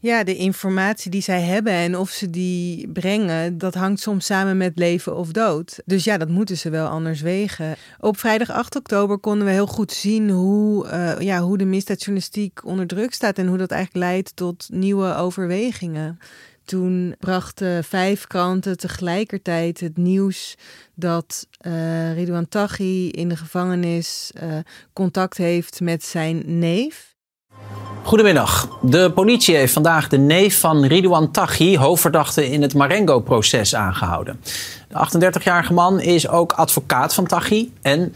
Ja, 0.00 0.24
de 0.24 0.36
informatie 0.36 1.10
die 1.10 1.22
zij 1.22 1.40
hebben 1.40 1.72
en 1.72 1.96
of 1.96 2.10
ze 2.10 2.30
die 2.30 2.88
brengen, 2.88 3.58
dat 3.58 3.74
hangt 3.74 4.00
soms 4.00 4.26
samen 4.26 4.56
met 4.56 4.78
leven 4.78 5.16
of 5.16 5.32
dood. 5.32 5.80
Dus 5.84 6.04
ja, 6.04 6.18
dat 6.18 6.28
moeten 6.28 6.56
ze 6.56 6.70
wel 6.70 6.86
anders 6.86 7.20
wegen. 7.20 7.76
Op 8.00 8.18
vrijdag 8.18 8.50
8 8.50 8.76
oktober 8.76 9.18
konden 9.18 9.46
we 9.46 9.52
heel 9.52 9.66
goed 9.66 9.92
zien 9.92 10.30
hoe, 10.30 10.86
uh, 10.86 11.20
ja, 11.20 11.40
hoe 11.40 11.58
de 11.58 11.64
misdaadjournalistiek 11.64 12.64
onder 12.64 12.86
druk 12.86 13.14
staat 13.14 13.38
en 13.38 13.46
hoe 13.46 13.58
dat 13.58 13.70
eigenlijk 13.70 14.04
leidt 14.04 14.36
tot 14.36 14.68
nieuwe 14.72 15.14
overwegingen. 15.14 16.18
Toen 16.64 17.14
brachten 17.18 17.84
vijf 17.84 18.26
kranten 18.26 18.76
tegelijkertijd 18.76 19.80
het 19.80 19.96
nieuws 19.96 20.56
dat 20.94 21.46
uh, 21.66 22.14
Ridouan 22.14 22.48
Taghi 22.48 23.08
in 23.10 23.28
de 23.28 23.36
gevangenis 23.36 24.32
uh, 24.42 24.58
contact 24.92 25.36
heeft 25.36 25.80
met 25.80 26.04
zijn 26.04 26.58
neef. 26.58 27.16
Goedemiddag. 28.08 28.78
De 28.82 29.12
politie 29.12 29.56
heeft 29.56 29.72
vandaag 29.72 30.08
de 30.08 30.18
neef 30.18 30.60
van 30.60 30.84
Ridouan 30.84 31.30
Taghi, 31.30 31.76
hoofdverdachte 31.76 32.50
in 32.50 32.62
het 32.62 32.74
Marengo-proces, 32.74 33.74
aangehouden. 33.74 34.40
De 34.88 35.30
38-jarige 35.38 35.72
man 35.72 36.00
is 36.00 36.28
ook 36.28 36.52
advocaat 36.52 37.14
van 37.14 37.26
Taghi 37.26 37.72
en 37.82 38.14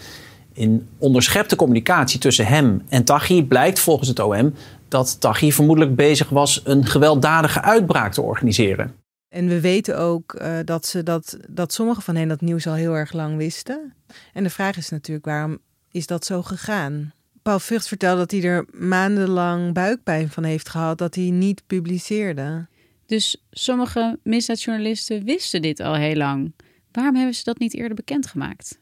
in 0.53 0.89
onderschepte 0.99 1.57
communicatie 1.57 2.21
tussen 2.21 2.47
hem 2.47 2.83
en 2.89 3.05
Taghi 3.05 3.45
blijkt 3.45 3.81
volgens 3.81 4.09
het 4.09 4.21
OM 4.21 4.55
dat 4.89 5.21
Taghi 5.21 5.53
vermoedelijk 5.53 5.97
bezig 5.97 6.29
was 6.29 6.61
een 6.65 6.87
gewelddadige 6.87 7.63
uitbraak 7.63 8.13
te 8.13 8.23
organiseren. 8.23 8.95
En 9.29 9.49
we 9.49 9.61
weten 9.61 9.99
ook 9.99 10.39
uh, 10.43 10.59
dat, 10.65 10.87
ze 10.87 11.03
dat, 11.03 11.37
dat 11.49 11.73
sommigen 11.73 12.03
van 12.03 12.17
hen 12.17 12.29
dat 12.29 12.41
nieuws 12.41 12.67
al 12.67 12.75
heel 12.75 12.95
erg 12.95 13.13
lang 13.13 13.37
wisten. 13.37 13.95
En 14.33 14.43
de 14.43 14.51
vraag 14.51 14.77
is 14.77 14.89
natuurlijk, 14.89 15.27
waarom 15.27 15.59
is 15.91 16.07
dat 16.07 16.25
zo 16.25 16.43
gegaan? 16.43 17.13
Paul 17.43 17.59
Vught 17.59 17.89
vertelde 17.89 18.19
dat 18.19 18.31
hij 18.31 18.43
er 18.43 18.67
maandenlang 18.71 19.75
buikpijn 19.75 20.31
van 20.31 20.45
heeft 20.45 20.69
gehad 20.69 20.99
dat 20.99 21.15
hij 21.15 21.31
niet 21.31 21.63
publiceerde. 21.67 22.67
Dus 23.07 23.45
sommige 23.51 24.19
misdaadjournalisten 24.23 25.25
wisten 25.25 25.63
dit 25.63 25.81
al 25.81 25.95
heel 25.95 26.17
lang. 26.17 26.53
Waarom 26.93 27.17
hebben 27.17 27.35
ze 27.35 27.45
dat 27.45 27.59
niet 27.59 27.75
eerder 27.75 27.95
bekendgemaakt? 27.95 28.79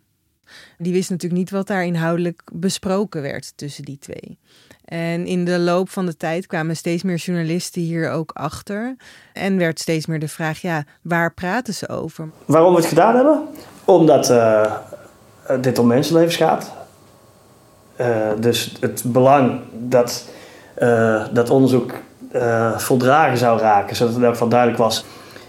Die 0.78 0.92
wisten 0.92 1.12
natuurlijk 1.14 1.40
niet 1.40 1.50
wat 1.50 1.66
daar 1.66 1.84
inhoudelijk 1.84 2.42
besproken 2.52 3.22
werd 3.22 3.52
tussen 3.56 3.84
die 3.84 3.98
twee. 3.98 4.38
En 4.84 5.26
in 5.26 5.44
de 5.44 5.58
loop 5.58 5.88
van 5.88 6.06
de 6.06 6.16
tijd 6.16 6.46
kwamen 6.46 6.76
steeds 6.76 7.02
meer 7.02 7.16
journalisten 7.16 7.82
hier 7.82 8.10
ook 8.10 8.30
achter. 8.32 8.96
En 9.32 9.56
werd 9.56 9.80
steeds 9.80 10.06
meer 10.06 10.18
de 10.18 10.28
vraag, 10.28 10.60
ja, 10.60 10.84
waar 11.02 11.34
praten 11.34 11.74
ze 11.74 11.88
over? 11.88 12.30
Waarom 12.44 12.74
we 12.74 12.80
het 12.80 12.88
gedaan 12.88 13.14
hebben? 13.14 13.48
Omdat 13.84 14.30
uh, 14.30 14.76
dit 15.60 15.78
om 15.78 15.86
mensenlevens 15.86 16.36
gaat. 16.36 16.79
Uh, 18.00 18.06
dus 18.40 18.76
het 18.80 19.02
belang 19.06 19.60
dat 19.72 20.28
uh, 20.78 21.24
dat 21.32 21.50
onderzoek 21.50 21.94
voldragen 22.76 23.38
zou 23.38 23.60
raken, 23.60 23.96
zodat 23.96 24.12
het 24.12 24.22
in 24.22 24.26
elk 24.26 24.36
geval 24.36 24.48
duidelijk 24.48 24.78
was. 24.78 25.04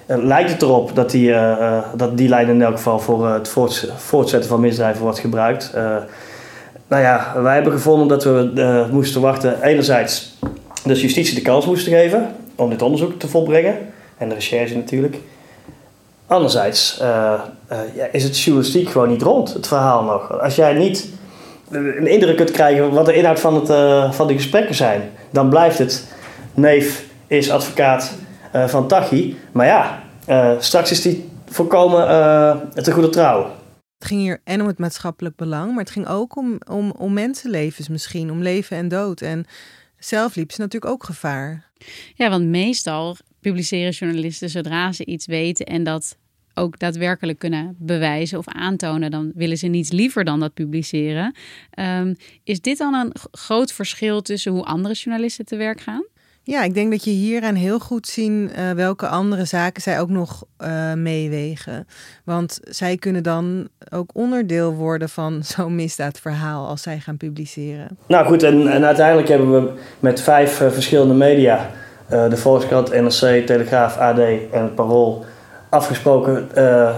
lijkt 0.06 0.52
het 0.52 0.62
erop 0.62 0.96
dat 0.96 1.12
die, 1.12 1.36
dat 1.96 2.18
die 2.18 2.30
lijn 2.30 2.48
in 2.48 2.62
elk 2.62 2.76
geval 2.76 3.00
voor 3.00 3.28
het 3.28 3.56
voortzetten 3.96 4.50
van 4.50 4.60
misdrijven 4.60 5.02
wordt 5.02 5.20
gebruikt. 5.20 5.74
Nou 6.92 7.04
ja, 7.04 7.32
wij 7.42 7.54
hebben 7.54 7.72
gevonden 7.72 8.08
dat 8.08 8.24
we 8.24 8.52
uh, 8.56 8.90
moesten 8.90 9.22
wachten. 9.22 9.62
Enerzijds 9.62 10.38
dus 10.84 11.02
justitie 11.02 11.36
de 11.36 11.42
kans 11.42 11.66
moesten 11.66 11.92
geven 11.92 12.36
om 12.56 12.70
dit 12.70 12.82
onderzoek 12.82 13.20
te 13.20 13.28
volbrengen. 13.28 13.78
En 14.18 14.30
de 14.30 14.36
recherche 14.36 14.76
natuurlijk. 14.76 15.18
Anderzijds 16.28 17.00
uh, 17.02 17.34
uh, 17.72 17.78
ja, 17.96 18.06
is 18.12 18.24
het 18.24 18.40
journalistiek 18.40 18.90
gewoon 18.90 19.10
niet 19.10 19.22
rond, 19.22 19.54
het 19.54 19.68
verhaal 19.68 20.04
nog. 20.04 20.42
Als 20.42 20.56
jij 20.56 20.74
niet 20.74 21.10
een 21.72 22.08
indruk 22.08 22.36
kunt 22.38 22.52
krijgen 22.52 22.92
wat 22.92 23.06
de 23.06 23.14
inhoud 23.14 23.40
van, 23.40 23.56
het, 23.56 23.68
van 24.16 24.28
de 24.28 24.34
gesprekken 24.34 24.76
zijn, 24.76 25.02
dan 25.30 25.50
blijft 25.50 25.78
het 25.78 26.14
neef 26.54 27.06
is 27.28 27.52
advocaat 27.52 28.14
van 28.68 28.88
Tachi. 28.88 29.38
Maar 29.52 29.66
ja, 29.66 30.04
straks 30.60 30.92
is 30.92 31.02
die 31.02 31.30
voorkomen 31.46 32.04
te 32.74 32.92
goede 32.92 33.10
trouw. 33.10 33.50
Het 33.98 34.08
ging 34.10 34.22
hier 34.22 34.42
en 34.44 34.62
om 34.62 34.68
het 34.68 34.80
maatschappelijk 34.80 35.36
belang, 35.36 35.70
maar 35.70 35.84
het 35.84 35.92
ging 35.92 36.08
ook 36.08 36.36
om, 36.36 36.58
om, 36.70 36.92
om 36.98 37.14
mensenlevens 37.14 37.88
misschien, 37.88 38.32
om 38.32 38.42
leven 38.42 38.78
en 38.78 38.88
dood. 38.88 39.22
En 39.22 39.46
zelf 40.00 40.36
liep 40.36 40.52
ze 40.52 40.62
natuurlijk 40.62 40.92
ook 40.94 41.04
gevaar. 41.04 41.72
Ja, 42.14 42.30
want 42.30 42.46
meestal 42.46 43.16
publiceren 43.40 43.92
journalisten 43.92 44.50
zodra 44.50 44.92
ze 44.92 45.06
iets 45.06 45.26
weten 45.26 45.66
en 45.66 45.84
dat 45.84 46.18
ook 46.54 46.80
daadwerkelijk 46.80 47.40
kunnen 47.40 47.76
bewijzen 47.80 48.38
of 48.38 48.48
aantonen, 48.48 49.12
dan 49.12 49.32
willen 49.36 49.58
ze 49.58 49.68
niets 49.68 49.92
liever 49.92 50.24
dan 50.24 50.40
dat 50.40 50.54
publiceren. 50.54 51.36
Um, 51.80 52.16
is 52.44 52.62
dit 52.62 52.78
dan 52.78 52.94
een 52.94 53.14
groot 53.32 53.72
verschil 53.72 54.22
tussen 54.22 54.52
hoe 54.52 54.66
andere 54.66 54.94
journalisten 54.94 55.46
te 55.46 55.56
werk 55.56 55.82
gaan? 55.82 56.06
Ja, 56.44 56.64
ik 56.64 56.74
denk 56.74 56.92
dat 56.92 57.04
je 57.04 57.12
hieraan 57.12 57.56
heel 57.56 57.80
goed 57.80 58.08
zien 58.08 58.52
uh, 58.58 58.72
welke 58.72 59.08
andere 59.08 59.46
zaken 59.46 59.82
zij 59.82 60.00
ook 60.00 60.10
nog 60.10 60.44
uh, 60.64 60.94
meewegen. 60.94 61.88
Want 62.26 62.60
zij 62.64 62.98
kunnen 62.98 63.24
dan 63.24 63.68
ook 63.90 64.10
onderdeel 64.14 64.74
worden 64.74 65.10
van 65.10 65.44
zo'n 65.56 65.76
misdaadverhaal 65.76 66.68
als 66.68 66.82
zij 66.82 67.00
gaan 67.00 67.18
publiceren. 67.18 67.98
Nou 68.08 68.26
goed, 68.26 68.44
en, 68.44 68.68
en 68.68 68.86
uiteindelijk 68.86 69.28
hebben 69.28 69.52
we 69.52 69.72
met 70.00 70.22
vijf 70.22 70.62
uh, 70.62 70.72
verschillende 70.72 71.14
media, 71.14 71.72
de 72.10 72.38
Volkskrant, 72.38 72.90
NRC, 73.02 73.46
Telegraaf, 73.46 73.98
AD 73.98 74.20
en 74.20 74.62
het 74.64 74.76
Parool, 74.76 75.26
afgesproken 75.72 76.50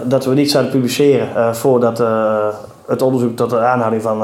dat 0.10 0.26
we 0.26 0.34
niet 0.34 0.52
zouden 0.52 0.72
publiceren 0.72 1.56
voordat 1.56 1.98
het 2.88 3.02
onderzoek 3.02 3.36
tot 3.36 3.50
de 3.50 3.60
aanhouding 3.60 4.02
van 4.02 4.18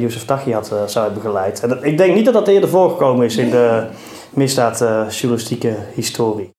Youssef 0.00 0.24
Taghi 0.24 0.52
had, 0.52 0.66
zou 0.86 1.04
hebben 1.04 1.22
geleid. 1.22 1.60
En 1.60 1.84
ik 1.84 1.98
denk 1.98 2.14
niet 2.14 2.24
dat 2.24 2.34
dat 2.34 2.48
eerder 2.48 2.68
voorgekomen 2.68 3.26
is 3.26 3.36
in 3.36 3.50
de 3.50 3.86
misdaadjournalistieke 4.30 5.76
historie. 5.94 6.54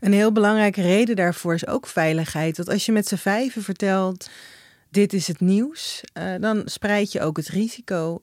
Een 0.00 0.12
heel 0.12 0.32
belangrijke 0.32 0.82
reden 0.82 1.16
daarvoor 1.16 1.54
is 1.54 1.66
ook 1.66 1.86
veiligheid. 1.86 2.56
Want 2.56 2.68
als 2.68 2.86
je 2.86 2.92
met 2.92 3.08
z'n 3.08 3.16
vijven 3.16 3.62
vertelt, 3.62 4.30
dit 4.90 5.12
is 5.12 5.28
het 5.28 5.40
nieuws, 5.40 6.04
uh, 6.18 6.24
dan 6.40 6.62
spreid 6.64 7.12
je 7.12 7.20
ook 7.20 7.36
het 7.36 7.48
risico. 7.48 8.22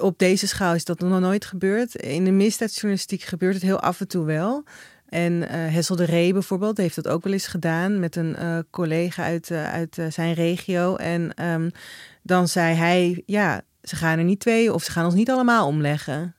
Op 0.00 0.18
deze 0.18 0.46
schaal 0.46 0.74
is 0.74 0.84
dat 0.84 1.00
nog 1.00 1.20
nooit 1.20 1.44
gebeurd. 1.44 1.94
In 1.94 2.24
de 2.24 2.30
misdaadjournalistiek 2.30 3.22
gebeurt 3.22 3.54
het 3.54 3.62
heel 3.62 3.80
af 3.80 4.00
en 4.00 4.08
toe 4.08 4.24
wel. 4.24 4.64
En 5.10 5.32
uh, 5.32 5.48
Hessel 5.48 5.96
de 5.96 6.04
Ree 6.04 6.32
bijvoorbeeld 6.32 6.76
heeft 6.76 6.94
dat 6.94 7.08
ook 7.08 7.24
wel 7.24 7.32
eens 7.32 7.46
gedaan 7.46 8.00
met 8.00 8.16
een 8.16 8.36
uh, 8.38 8.58
collega 8.70 9.22
uit, 9.22 9.50
uh, 9.50 9.72
uit 9.72 9.98
zijn 10.08 10.34
regio. 10.34 10.96
En 10.96 11.44
um, 11.44 11.70
dan 12.22 12.48
zei 12.48 12.74
hij, 12.74 13.22
ja, 13.26 13.62
ze 13.82 13.96
gaan 13.96 14.18
er 14.18 14.24
niet 14.24 14.40
twee 14.40 14.74
of 14.74 14.82
ze 14.82 14.90
gaan 14.90 15.04
ons 15.04 15.14
niet 15.14 15.30
allemaal 15.30 15.66
omleggen. 15.66 16.34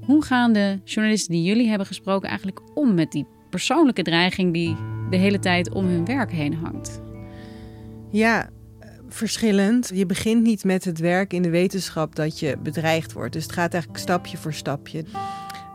Hoe 0.00 0.24
gaan 0.24 0.52
de 0.52 0.80
journalisten 0.84 1.32
die 1.32 1.42
jullie 1.42 1.68
hebben 1.68 1.86
gesproken 1.86 2.28
eigenlijk 2.28 2.60
om 2.74 2.94
met 2.94 3.12
die 3.12 3.26
persoonlijke 3.50 4.02
dreiging 4.02 4.52
die 4.52 4.76
de 5.10 5.16
hele 5.16 5.38
tijd 5.38 5.72
om 5.72 5.86
hun 5.86 6.04
werk 6.04 6.32
heen 6.32 6.54
hangt? 6.54 7.00
Ja, 8.10 8.48
verschillend. 9.14 9.90
Je 9.94 10.06
begint 10.06 10.42
niet 10.42 10.64
met 10.64 10.84
het 10.84 10.98
werk 10.98 11.32
in 11.32 11.42
de 11.42 11.50
wetenschap 11.50 12.16
dat 12.16 12.38
je 12.38 12.56
bedreigd 12.62 13.12
wordt. 13.12 13.32
Dus 13.32 13.42
het 13.42 13.52
gaat 13.52 13.72
eigenlijk 13.72 14.02
stapje 14.02 14.36
voor 14.36 14.52
stapje. 14.52 15.04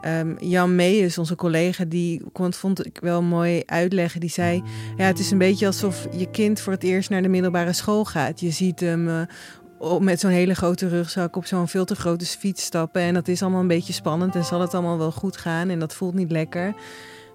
Um, 0.06 0.38
Jan 0.39 0.75
Meijers, 0.75 1.17
onze 1.17 1.36
collega, 1.36 1.86
die 1.86 2.22
kon, 2.32 2.53
vond 2.53 2.86
ik 2.86 2.98
wel 3.01 3.22
mooi 3.22 3.63
uitleggen. 3.65 4.20
Die 4.20 4.29
zei: 4.29 4.63
Ja, 4.98 5.06
het 5.06 5.20
is 5.20 5.32
een 5.32 5.38
beetje 5.38 5.65
alsof 5.65 6.08
je 6.17 6.29
kind 6.29 6.60
voor 6.60 6.74
het 6.74 6.84
eerst 6.84 7.10
naar 7.10 7.22
de 7.22 7.27
middelbare 7.27 7.74
school 7.74 8.06
gaat. 8.06 8.39
Je 8.39 8.51
ziet 8.51 8.79
hem 8.79 9.08
uh, 9.08 10.00
met 10.00 10.20
zo'n 10.20 10.32
hele 10.32 10.53
grote 10.53 10.88
rugzak 10.88 11.36
op 11.36 11.46
zo'n 11.46 11.67
veel 11.67 11.86
te 11.86 11.96
grote 11.96 12.25
fiets 12.25 12.63
stappen. 12.63 13.01
En 13.01 13.13
dat 13.13 13.27
is 13.27 13.41
allemaal 13.41 13.62
een 13.62 13.67
beetje 13.67 13.94
spannend 13.94 14.36
en 14.36 14.46
zal 14.46 14.62
het 14.62 14.74
allemaal 14.74 14.98
wel 14.98 15.12
goed 15.12 15.38
gaan. 15.38 15.70
En 15.70 15.79
dat 15.79 15.94
voelt 15.94 16.13
niet 16.13 16.32
lekker. 16.32 16.74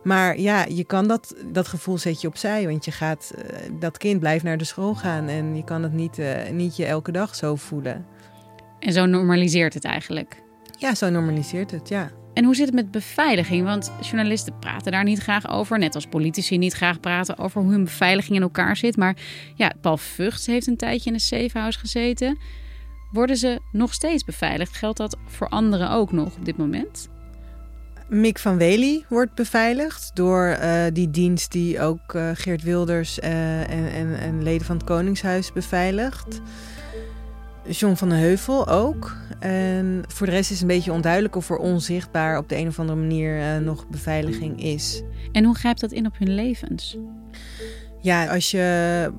Maar 0.02 0.38
ja, 0.38 0.64
je 0.68 0.84
kan 0.84 1.08
dat, 1.08 1.34
dat 1.52 1.68
gevoel 1.68 1.98
zet 1.98 2.20
je 2.20 2.28
opzij. 2.28 2.66
Want 2.66 2.84
je 2.84 2.90
gaat, 2.90 3.32
uh, 3.36 3.80
dat 3.80 3.98
kind 3.98 4.20
blijft 4.20 4.44
naar 4.44 4.58
de 4.58 4.64
school 4.64 4.94
gaan. 4.94 5.28
En 5.28 5.56
je 5.56 5.64
kan 5.64 5.82
het 5.82 5.92
niet, 5.92 6.18
uh, 6.18 6.48
niet 6.50 6.76
je 6.76 6.84
elke 6.84 7.12
dag 7.12 7.34
zo 7.34 7.56
voelen. 7.56 8.06
En 8.78 8.92
zo 8.92 9.06
normaliseert 9.06 9.74
het 9.74 9.84
eigenlijk. 9.84 10.42
Ja, 10.78 10.94
zo 10.94 11.10
normaliseert 11.10 11.70
het, 11.70 11.88
ja. 11.88 12.10
En 12.34 12.44
hoe 12.44 12.54
zit 12.54 12.66
het 12.66 12.74
met 12.74 12.90
beveiliging? 12.90 13.64
Want 13.64 13.92
journalisten 14.00 14.58
praten 14.58 14.92
daar 14.92 15.04
niet 15.04 15.18
graag 15.18 15.50
over. 15.50 15.78
Net 15.78 15.94
als 15.94 16.06
politici 16.06 16.58
niet 16.58 16.72
graag 16.72 17.00
praten 17.00 17.38
over 17.38 17.60
hoe 17.60 17.70
hun 17.70 17.84
beveiliging 17.84 18.36
in 18.36 18.42
elkaar 18.42 18.76
zit. 18.76 18.96
Maar 18.96 19.16
ja, 19.54 19.72
Paul 19.80 19.96
Vugts 19.96 20.46
heeft 20.46 20.66
een 20.66 20.76
tijdje 20.76 21.08
in 21.08 21.14
een 21.14 21.20
safehouse 21.20 21.78
gezeten. 21.78 22.38
Worden 23.10 23.36
ze 23.36 23.60
nog 23.72 23.94
steeds 23.94 24.24
beveiligd? 24.24 24.76
Geldt 24.76 24.98
dat 24.98 25.16
voor 25.26 25.48
anderen 25.48 25.90
ook 25.90 26.12
nog 26.12 26.36
op 26.36 26.44
dit 26.44 26.56
moment? 26.56 27.08
Mick 28.12 28.38
van 28.38 28.56
Wely 28.56 29.04
wordt 29.08 29.34
beveiligd 29.34 30.10
door 30.14 30.56
uh, 30.62 30.84
die 30.92 31.10
dienst 31.10 31.52
die 31.52 31.80
ook 31.80 32.14
uh, 32.14 32.30
Geert 32.34 32.62
Wilders 32.62 33.18
uh, 33.18 33.60
en, 33.60 33.92
en, 33.92 34.18
en, 34.18 34.42
leden 34.42 34.66
van 34.66 34.76
het 34.76 34.84
Koningshuis 34.84 35.52
beveiligt. 35.52 36.40
John 37.68 37.94
van 37.94 38.08
den 38.08 38.18
Heuvel 38.18 38.68
ook. 38.68 39.16
En 39.38 40.04
voor 40.08 40.26
de 40.26 40.32
rest 40.32 40.50
is 40.50 40.60
het 40.60 40.70
een 40.70 40.76
beetje 40.76 40.92
onduidelijk 40.92 41.36
of 41.36 41.50
er 41.50 41.56
onzichtbaar 41.56 42.38
op 42.38 42.48
de 42.48 42.56
een 42.56 42.68
of 42.68 42.78
andere 42.78 42.98
manier 42.98 43.62
nog 43.62 43.88
beveiliging 43.88 44.62
is. 44.62 45.02
En 45.32 45.44
hoe 45.44 45.54
grijpt 45.54 45.80
dat 45.80 45.92
in 45.92 46.06
op 46.06 46.18
hun 46.18 46.34
levens? 46.34 46.96
Ja, 48.00 48.26
als 48.26 48.50
je 48.50 49.12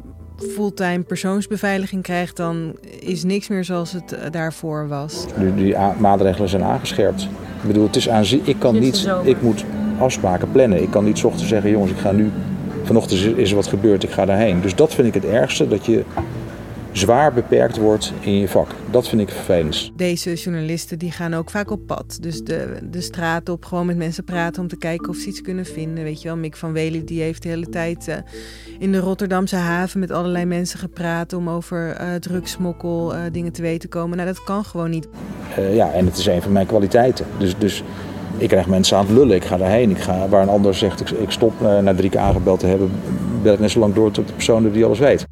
fulltime 0.55 1.03
persoonsbeveiliging 1.03 2.03
krijgt, 2.03 2.37
dan 2.37 2.75
is 2.99 3.23
niks 3.23 3.47
meer 3.47 3.63
zoals 3.63 3.91
het 3.91 4.17
daarvoor 4.31 4.87
was. 4.87 5.25
Die, 5.37 5.55
die 5.55 5.75
maatregelen 5.97 6.49
zijn 6.49 6.63
aangescherpt. 6.63 7.21
Ik 7.61 7.67
bedoel, 7.67 7.85
het 7.85 7.95
is 7.95 8.09
aan 8.09 8.25
ik 8.43 8.55
kan 8.59 8.79
niet, 8.79 9.07
ik 9.23 9.41
moet 9.41 9.65
afspraken 9.99 10.51
plannen. 10.51 10.81
Ik 10.81 10.89
kan 10.89 11.03
niet 11.03 11.23
ochtends 11.23 11.47
zeggen, 11.47 11.69
jongens, 11.69 11.91
ik 11.91 11.97
ga 11.97 12.11
nu, 12.11 12.31
vanochtend 12.83 13.37
is 13.37 13.49
er 13.49 13.55
wat 13.55 13.67
gebeurd, 13.67 14.03
ik 14.03 14.11
ga 14.11 14.25
daarheen. 14.25 14.61
Dus 14.61 14.75
dat 14.75 14.93
vind 14.93 15.07
ik 15.07 15.13
het 15.13 15.25
ergste, 15.25 15.67
dat 15.67 15.85
je 15.85 16.03
zwaar 16.93 17.33
beperkt 17.33 17.77
wordt 17.77 18.13
in 18.19 18.39
je 18.39 18.47
vak. 18.47 18.69
Dat 18.91 19.07
vind 19.07 19.21
ik 19.21 19.29
vervelend. 19.29 19.91
Deze 19.95 20.33
journalisten 20.33 20.99
die 20.99 21.11
gaan 21.11 21.33
ook 21.33 21.49
vaak 21.49 21.71
op 21.71 21.87
pad. 21.87 22.17
Dus 22.21 22.43
de, 22.43 22.77
de 22.83 23.01
straat 23.01 23.49
op, 23.49 23.65
gewoon 23.65 23.85
met 23.85 23.97
mensen 23.97 24.23
praten 24.23 24.61
om 24.61 24.67
te 24.67 24.77
kijken 24.77 25.09
of 25.09 25.15
ze 25.15 25.27
iets 25.27 25.41
kunnen 25.41 25.65
vinden. 25.65 26.03
Weet 26.03 26.21
je 26.21 26.27
wel, 26.27 26.37
Mick 26.37 26.55
van 26.55 26.73
Wely 26.73 27.03
die 27.03 27.21
heeft 27.21 27.43
de 27.43 27.49
hele 27.49 27.69
tijd 27.69 28.07
uh, 28.07 28.15
in 28.79 28.91
de 28.91 28.99
Rotterdamse 28.99 29.55
haven 29.55 29.99
met 29.99 30.11
allerlei 30.11 30.45
mensen 30.45 30.79
gepraat 30.79 31.33
om 31.33 31.49
over 31.49 32.01
uh, 32.01 32.15
drugsmokkel 32.15 33.15
uh, 33.15 33.19
dingen 33.31 33.51
te 33.51 33.61
weten 33.61 33.89
komen. 33.89 34.17
Nou, 34.17 34.29
dat 34.29 34.43
kan 34.43 34.65
gewoon 34.65 34.89
niet. 34.89 35.07
ja, 35.71 35.91
en 35.91 36.05
het 36.05 36.17
is 36.17 36.25
een 36.25 36.41
van 36.41 36.51
mijn 36.51 36.65
kwaliteiten. 36.65 37.25
Dus, 37.37 37.57
dus 37.57 37.83
ik 38.37 38.47
krijg 38.47 38.67
mensen 38.67 38.97
aan 38.97 39.05
het 39.05 39.15
lullen. 39.15 39.35
Ik 39.35 39.45
ga 39.45 39.57
daarheen. 39.57 39.89
Ik 39.89 39.99
ga, 39.99 40.27
waar 40.27 40.41
een 40.41 40.49
ander 40.49 40.75
zegt, 40.75 41.01
ik, 41.01 41.09
ik 41.09 41.31
stop 41.31 41.61
na 41.61 41.95
drie 41.95 42.09
keer 42.09 42.19
aangebeld 42.19 42.59
te 42.59 42.67
hebben, 42.67 42.91
bel 43.41 43.53
ik 43.53 43.59
net 43.59 43.71
zo 43.71 43.79
lang 43.79 43.93
door 43.93 44.11
tot 44.11 44.27
de 44.27 44.33
persoon 44.33 44.71
die 44.71 44.85
alles 44.85 44.99
weet. 44.99 45.25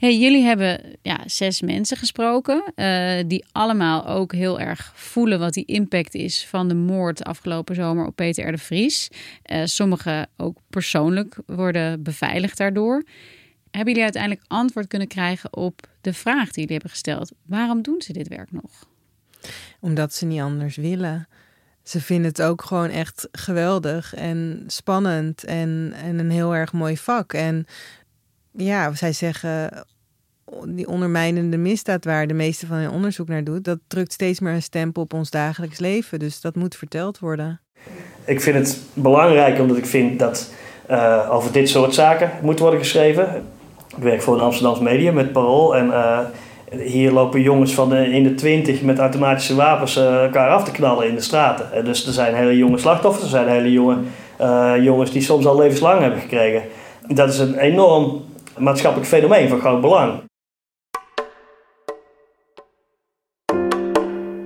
Hey, 0.00 0.18
jullie 0.18 0.44
hebben 0.44 0.80
ja, 1.02 1.20
zes 1.26 1.60
mensen 1.60 1.96
gesproken, 1.96 2.72
uh, 2.76 3.18
die 3.26 3.44
allemaal 3.52 4.06
ook 4.06 4.32
heel 4.32 4.60
erg 4.60 4.92
voelen 4.94 5.38
wat 5.38 5.52
die 5.52 5.64
impact 5.64 6.14
is 6.14 6.46
van 6.46 6.68
de 6.68 6.74
moord 6.74 7.24
afgelopen 7.24 7.74
zomer 7.74 8.06
op 8.06 8.16
Peter 8.16 8.48
R. 8.48 8.50
de 8.50 8.58
Vries. 8.58 9.10
Uh, 9.44 9.62
sommigen 9.64 10.28
ook 10.36 10.56
persoonlijk 10.70 11.36
worden 11.46 12.02
beveiligd 12.02 12.56
daardoor. 12.58 13.04
Hebben 13.70 13.88
jullie 13.88 14.02
uiteindelijk 14.02 14.44
antwoord 14.46 14.86
kunnen 14.86 15.08
krijgen 15.08 15.56
op 15.56 15.88
de 16.00 16.12
vraag 16.12 16.44
die 16.44 16.60
jullie 16.60 16.72
hebben 16.72 16.90
gesteld? 16.90 17.32
Waarom 17.46 17.82
doen 17.82 18.02
ze 18.02 18.12
dit 18.12 18.28
werk 18.28 18.52
nog? 18.52 18.88
Omdat 19.80 20.14
ze 20.14 20.26
niet 20.26 20.40
anders 20.40 20.76
willen. 20.76 21.28
Ze 21.82 22.00
vinden 22.00 22.30
het 22.30 22.42
ook 22.42 22.62
gewoon 22.62 22.90
echt 22.90 23.28
geweldig 23.32 24.14
en 24.14 24.64
spannend 24.66 25.44
en, 25.44 25.92
en 26.02 26.18
een 26.18 26.30
heel 26.30 26.54
erg 26.54 26.72
mooi 26.72 26.96
vak. 26.96 27.32
En 27.32 27.66
ja, 28.52 28.94
zij 28.94 29.12
zeggen 29.12 29.84
die 30.66 30.88
ondermijnende 30.88 31.56
misdaad 31.56 32.04
waar 32.04 32.26
de 32.26 32.34
meeste 32.34 32.66
van 32.66 32.76
hun 32.76 32.90
onderzoek 32.90 33.28
naar 33.28 33.44
doet, 33.44 33.64
dat 33.64 33.78
drukt 33.86 34.12
steeds 34.12 34.40
meer 34.40 34.52
een 34.52 34.62
stempel 34.62 35.02
op 35.02 35.12
ons 35.12 35.30
dagelijks 35.30 35.78
leven. 35.78 36.18
Dus 36.18 36.40
dat 36.40 36.54
moet 36.54 36.76
verteld 36.76 37.18
worden. 37.18 37.60
Ik 38.24 38.40
vind 38.40 38.56
het 38.56 38.80
belangrijk 38.94 39.58
omdat 39.58 39.76
ik 39.76 39.86
vind 39.86 40.18
dat 40.18 40.52
uh, 40.90 41.28
over 41.30 41.52
dit 41.52 41.68
soort 41.68 41.94
zaken 41.94 42.30
moet 42.42 42.58
worden 42.58 42.78
geschreven. 42.78 43.44
Ik 43.96 44.02
werk 44.02 44.22
voor 44.22 44.34
een 44.34 44.40
Amsterdams 44.40 44.80
medium 44.80 45.14
met 45.14 45.32
Parool 45.32 45.76
en 45.76 45.86
uh, 45.86 46.18
hier 46.70 47.12
lopen 47.12 47.40
jongens 47.40 47.74
van 47.74 47.88
de, 47.88 48.10
in 48.10 48.22
de 48.22 48.34
twintig 48.34 48.82
met 48.82 48.98
automatische 48.98 49.54
wapens 49.54 49.96
elkaar 49.96 50.50
af 50.50 50.64
te 50.64 50.70
knallen 50.70 51.08
in 51.08 51.14
de 51.14 51.20
straten. 51.20 51.72
En 51.72 51.84
dus 51.84 52.06
er 52.06 52.12
zijn 52.12 52.34
hele 52.34 52.56
jonge 52.56 52.78
slachtoffers, 52.78 53.24
er 53.24 53.30
zijn 53.30 53.48
hele 53.48 53.72
jonge 53.72 53.96
jongens 54.80 55.10
die 55.10 55.22
soms 55.22 55.46
al 55.46 55.56
levenslang 55.56 56.00
hebben 56.00 56.20
gekregen. 56.20 56.62
Dat 57.08 57.28
is 57.28 57.38
een 57.38 57.58
enorm 57.58 58.22
maatschappelijk 58.58 59.08
fenomeen 59.08 59.48
van 59.48 59.60
groot 59.60 59.80
belang. 59.80 60.28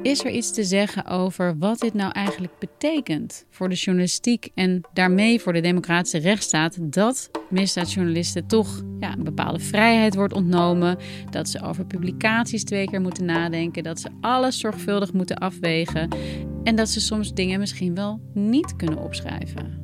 Is 0.05 0.25
er 0.25 0.31
iets 0.31 0.53
te 0.53 0.65
zeggen 0.65 1.07
over 1.07 1.59
wat 1.59 1.79
dit 1.79 1.95
nou 1.95 2.13
eigenlijk 2.13 2.59
betekent 2.59 3.47
voor 3.51 3.69
de 3.69 3.75
journalistiek 3.75 4.49
en 4.55 4.81
daarmee 4.93 5.41
voor 5.41 5.53
de 5.53 5.61
democratische 5.61 6.19
rechtsstaat 6.19 6.93
dat 6.93 7.31
misdaadjournalisten 7.51 8.47
toch 8.47 8.83
ja, 9.01 9.13
een 9.13 9.25
bepaalde 9.25 9.59
vrijheid 9.59 10.15
wordt 10.15 10.33
ontnomen, 10.33 10.99
dat 11.31 11.49
ze 11.49 11.63
over 11.63 11.87
publicaties 11.87 12.65
twee 12.65 12.87
keer 12.87 13.01
moeten 13.01 13.25
nadenken, 13.25 13.83
dat 13.83 14.01
ze 14.01 14.09
alles 14.21 14.59
zorgvuldig 14.59 15.13
moeten 15.13 15.37
afwegen 15.37 16.09
en 16.65 16.77
dat 16.77 16.89
ze 16.89 17.01
soms 17.01 17.35
dingen 17.35 17.59
misschien 17.59 17.95
wel 17.95 18.21
niet 18.35 18.77
kunnen 18.77 18.99
opschrijven? 18.99 19.84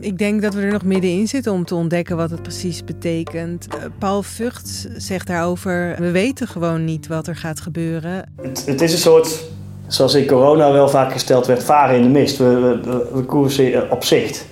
Ik 0.00 0.18
denk 0.18 0.42
dat 0.42 0.54
we 0.54 0.60
er 0.60 0.72
nog 0.72 0.84
middenin 0.84 1.28
zitten 1.28 1.52
om 1.52 1.64
te 1.64 1.74
ontdekken 1.74 2.16
wat 2.16 2.30
het 2.30 2.42
precies 2.42 2.84
betekent. 2.84 3.66
Eh, 3.66 3.84
Paul 3.98 4.22
Vught 4.22 4.88
zegt 4.96 5.26
daarover: 5.26 5.96
we 5.98 6.10
weten 6.10 6.48
gewoon 6.48 6.84
niet 6.84 7.06
wat 7.06 7.26
er 7.26 7.36
gaat 7.36 7.60
gebeuren. 7.60 8.32
Het, 8.42 8.66
het 8.66 8.80
is 8.80 8.92
een 8.92 8.98
soort, 8.98 9.44
zoals 9.86 10.14
in 10.14 10.26
corona 10.26 10.72
wel 10.72 10.88
vaak 10.88 11.12
gesteld 11.12 11.46
werd, 11.46 11.62
varen 11.62 11.96
in 11.96 12.02
de 12.02 12.08
mist. 12.08 12.36
We, 12.36 12.80
we, 12.84 13.10
we 13.12 13.22
koersen 13.22 13.90
op 13.90 14.04
zicht. 14.04 14.46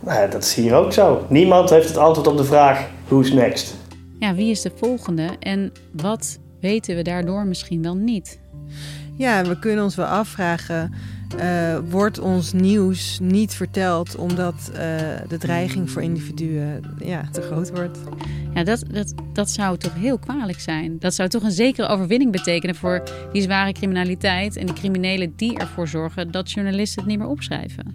Nou, 0.00 0.30
dat 0.30 0.42
is 0.42 0.54
hier 0.54 0.74
ook 0.74 0.92
zo. 0.92 1.26
Niemand 1.28 1.70
heeft 1.70 1.88
het 1.88 1.96
antwoord 1.96 2.26
op 2.26 2.36
de 2.36 2.44
vraag: 2.44 2.86
who's 3.08 3.32
next? 3.32 3.76
Ja, 4.18 4.34
wie 4.34 4.50
is 4.50 4.62
de 4.62 4.72
volgende 4.76 5.28
en 5.38 5.72
wat 5.92 6.38
weten 6.60 6.96
we 6.96 7.02
daardoor 7.02 7.46
misschien 7.46 7.82
wel 7.82 7.96
niet? 7.96 8.40
Ja, 9.16 9.44
we 9.44 9.58
kunnen 9.58 9.84
ons 9.84 9.94
wel 9.94 10.06
afvragen 10.06 10.94
uh, 11.38 11.78
wordt 11.90 12.18
ons 12.18 12.52
nieuws 12.52 13.18
niet 13.22 13.54
verteld 13.54 14.16
omdat 14.16 14.54
uh, 14.72 14.78
de 15.28 15.38
dreiging 15.38 15.90
voor 15.90 16.02
individuen 16.02 16.82
ja, 16.98 17.28
te 17.32 17.42
groot 17.42 17.70
wordt. 17.70 17.98
Ja, 18.54 18.64
dat, 18.64 18.84
dat, 18.92 19.14
dat 19.32 19.50
zou 19.50 19.76
toch 19.76 19.94
heel 19.94 20.18
kwalijk 20.18 20.60
zijn. 20.60 20.96
Dat 20.98 21.14
zou 21.14 21.28
toch 21.28 21.42
een 21.42 21.50
zekere 21.50 21.86
overwinning 21.86 22.32
betekenen 22.32 22.74
voor 22.74 23.02
die 23.32 23.42
zware 23.42 23.72
criminaliteit 23.72 24.56
en 24.56 24.66
de 24.66 24.72
criminelen 24.72 25.32
die 25.36 25.58
ervoor 25.58 25.88
zorgen 25.88 26.30
dat 26.30 26.50
journalisten 26.50 27.02
het 27.02 27.10
niet 27.10 27.18
meer 27.18 27.28
opschrijven. 27.28 27.94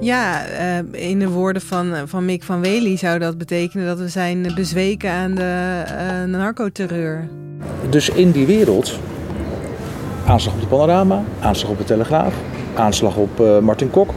Ja, 0.00 0.46
uh, 0.48 1.08
in 1.08 1.18
de 1.18 1.28
woorden 1.28 1.62
van, 1.62 2.08
van 2.08 2.24
Mick 2.24 2.42
van 2.42 2.60
Wely 2.60 2.96
zou 2.96 3.18
dat 3.18 3.38
betekenen 3.38 3.86
dat 3.86 3.98
we 3.98 4.08
zijn 4.08 4.52
bezweken 4.54 5.10
aan 5.10 5.34
de 5.34 6.24
narcoterreur. 6.26 7.28
Dus 7.90 8.08
in 8.08 8.30
die 8.30 8.46
wereld, 8.46 8.98
aanslag 10.26 10.54
op 10.54 10.60
de 10.60 10.66
panorama, 10.66 11.24
aanslag 11.40 11.70
op 11.70 11.78
de 11.78 11.84
telegraaf, 11.84 12.34
aanslag 12.80 13.16
op 13.16 13.40
uh, 13.40 13.58
Martin 13.58 13.90
Kok. 13.90 14.10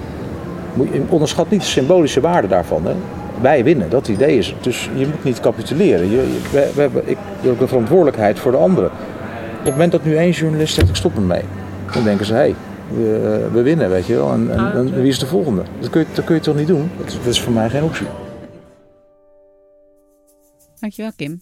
Onderschat 1.10 1.49
niet 1.49 1.62
de 1.62 1.67
symbolische 1.67 2.21
waarde 2.21 2.47
daarvan. 2.47 2.86
Hè? 2.86 2.93
Wij 3.41 3.63
winnen, 3.63 3.89
dat 3.89 4.08
idee 4.08 4.38
is 4.38 4.47
het. 4.47 4.63
Dus 4.63 4.89
je 4.95 5.08
moet 5.08 5.23
niet 5.23 5.39
capituleren. 5.39 6.10
Je, 6.10 6.17
je, 6.17 6.39
we, 6.52 6.71
we, 6.76 6.82
hebben, 6.82 7.10
ik 7.10 7.17
heb 7.41 7.52
ook 7.52 7.62
een 7.62 7.67
verantwoordelijkheid 7.67 8.39
voor 8.39 8.52
de 8.52 8.58
anderen. 8.58 8.89
Op 9.60 9.69
het 9.69 9.71
moment 9.71 9.91
dat 9.91 10.04
nu 10.04 10.15
één 10.15 10.32
journalist 10.32 10.73
zegt 10.73 10.89
ik 10.89 10.95
stop 10.95 11.15
ermee, 11.15 11.43
dan 11.93 12.04
denken 12.04 12.26
ze 12.26 12.34
hé, 12.34 12.39
hey, 12.39 12.56
we, 12.88 13.49
we, 13.52 13.62
winnen, 13.62 13.89
weet 13.89 14.06
je 14.06 14.15
wel. 14.15 14.32
En, 14.32 14.52
en, 14.52 14.76
en, 14.76 14.93
wie 14.93 15.08
is 15.08 15.19
de 15.19 15.26
volgende? 15.26 15.63
Dat 15.80 15.89
kun 15.89 16.02
je, 16.02 16.08
dat 16.13 16.26
kun 16.26 16.36
je 16.36 16.41
toch 16.41 16.56
niet 16.56 16.67
doen? 16.67 16.91
Dat, 16.97 17.08
dat 17.08 17.26
is 17.26 17.41
voor 17.41 17.54
mij 17.54 17.69
geen 17.69 17.84
optie. 17.84 18.08
Dankjewel, 20.80 21.12
Kim. 21.15 21.41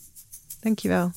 Dankjewel. 0.59 1.11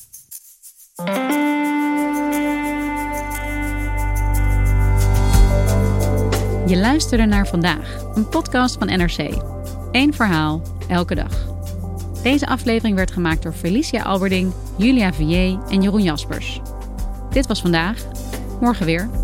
Je 6.67 6.77
luisterde 6.77 7.25
naar 7.25 7.47
vandaag, 7.47 8.03
een 8.15 8.29
podcast 8.29 8.77
van 8.79 8.87
NRC. 8.87 9.43
Eén 9.93 10.15
verhaal, 10.15 10.63
elke 10.89 11.15
dag. 11.15 11.47
Deze 12.23 12.47
aflevering 12.47 12.97
werd 12.97 13.11
gemaakt 13.11 13.43
door 13.43 13.53
Felicia 13.53 14.03
Alberding, 14.03 14.53
Julia 14.77 15.13
Vier 15.13 15.59
en 15.69 15.83
Jeroen 15.83 16.03
Jaspers. 16.03 16.61
Dit 17.31 17.47
was 17.47 17.61
vandaag. 17.61 17.99
Morgen 18.61 18.87
weer. 18.87 19.24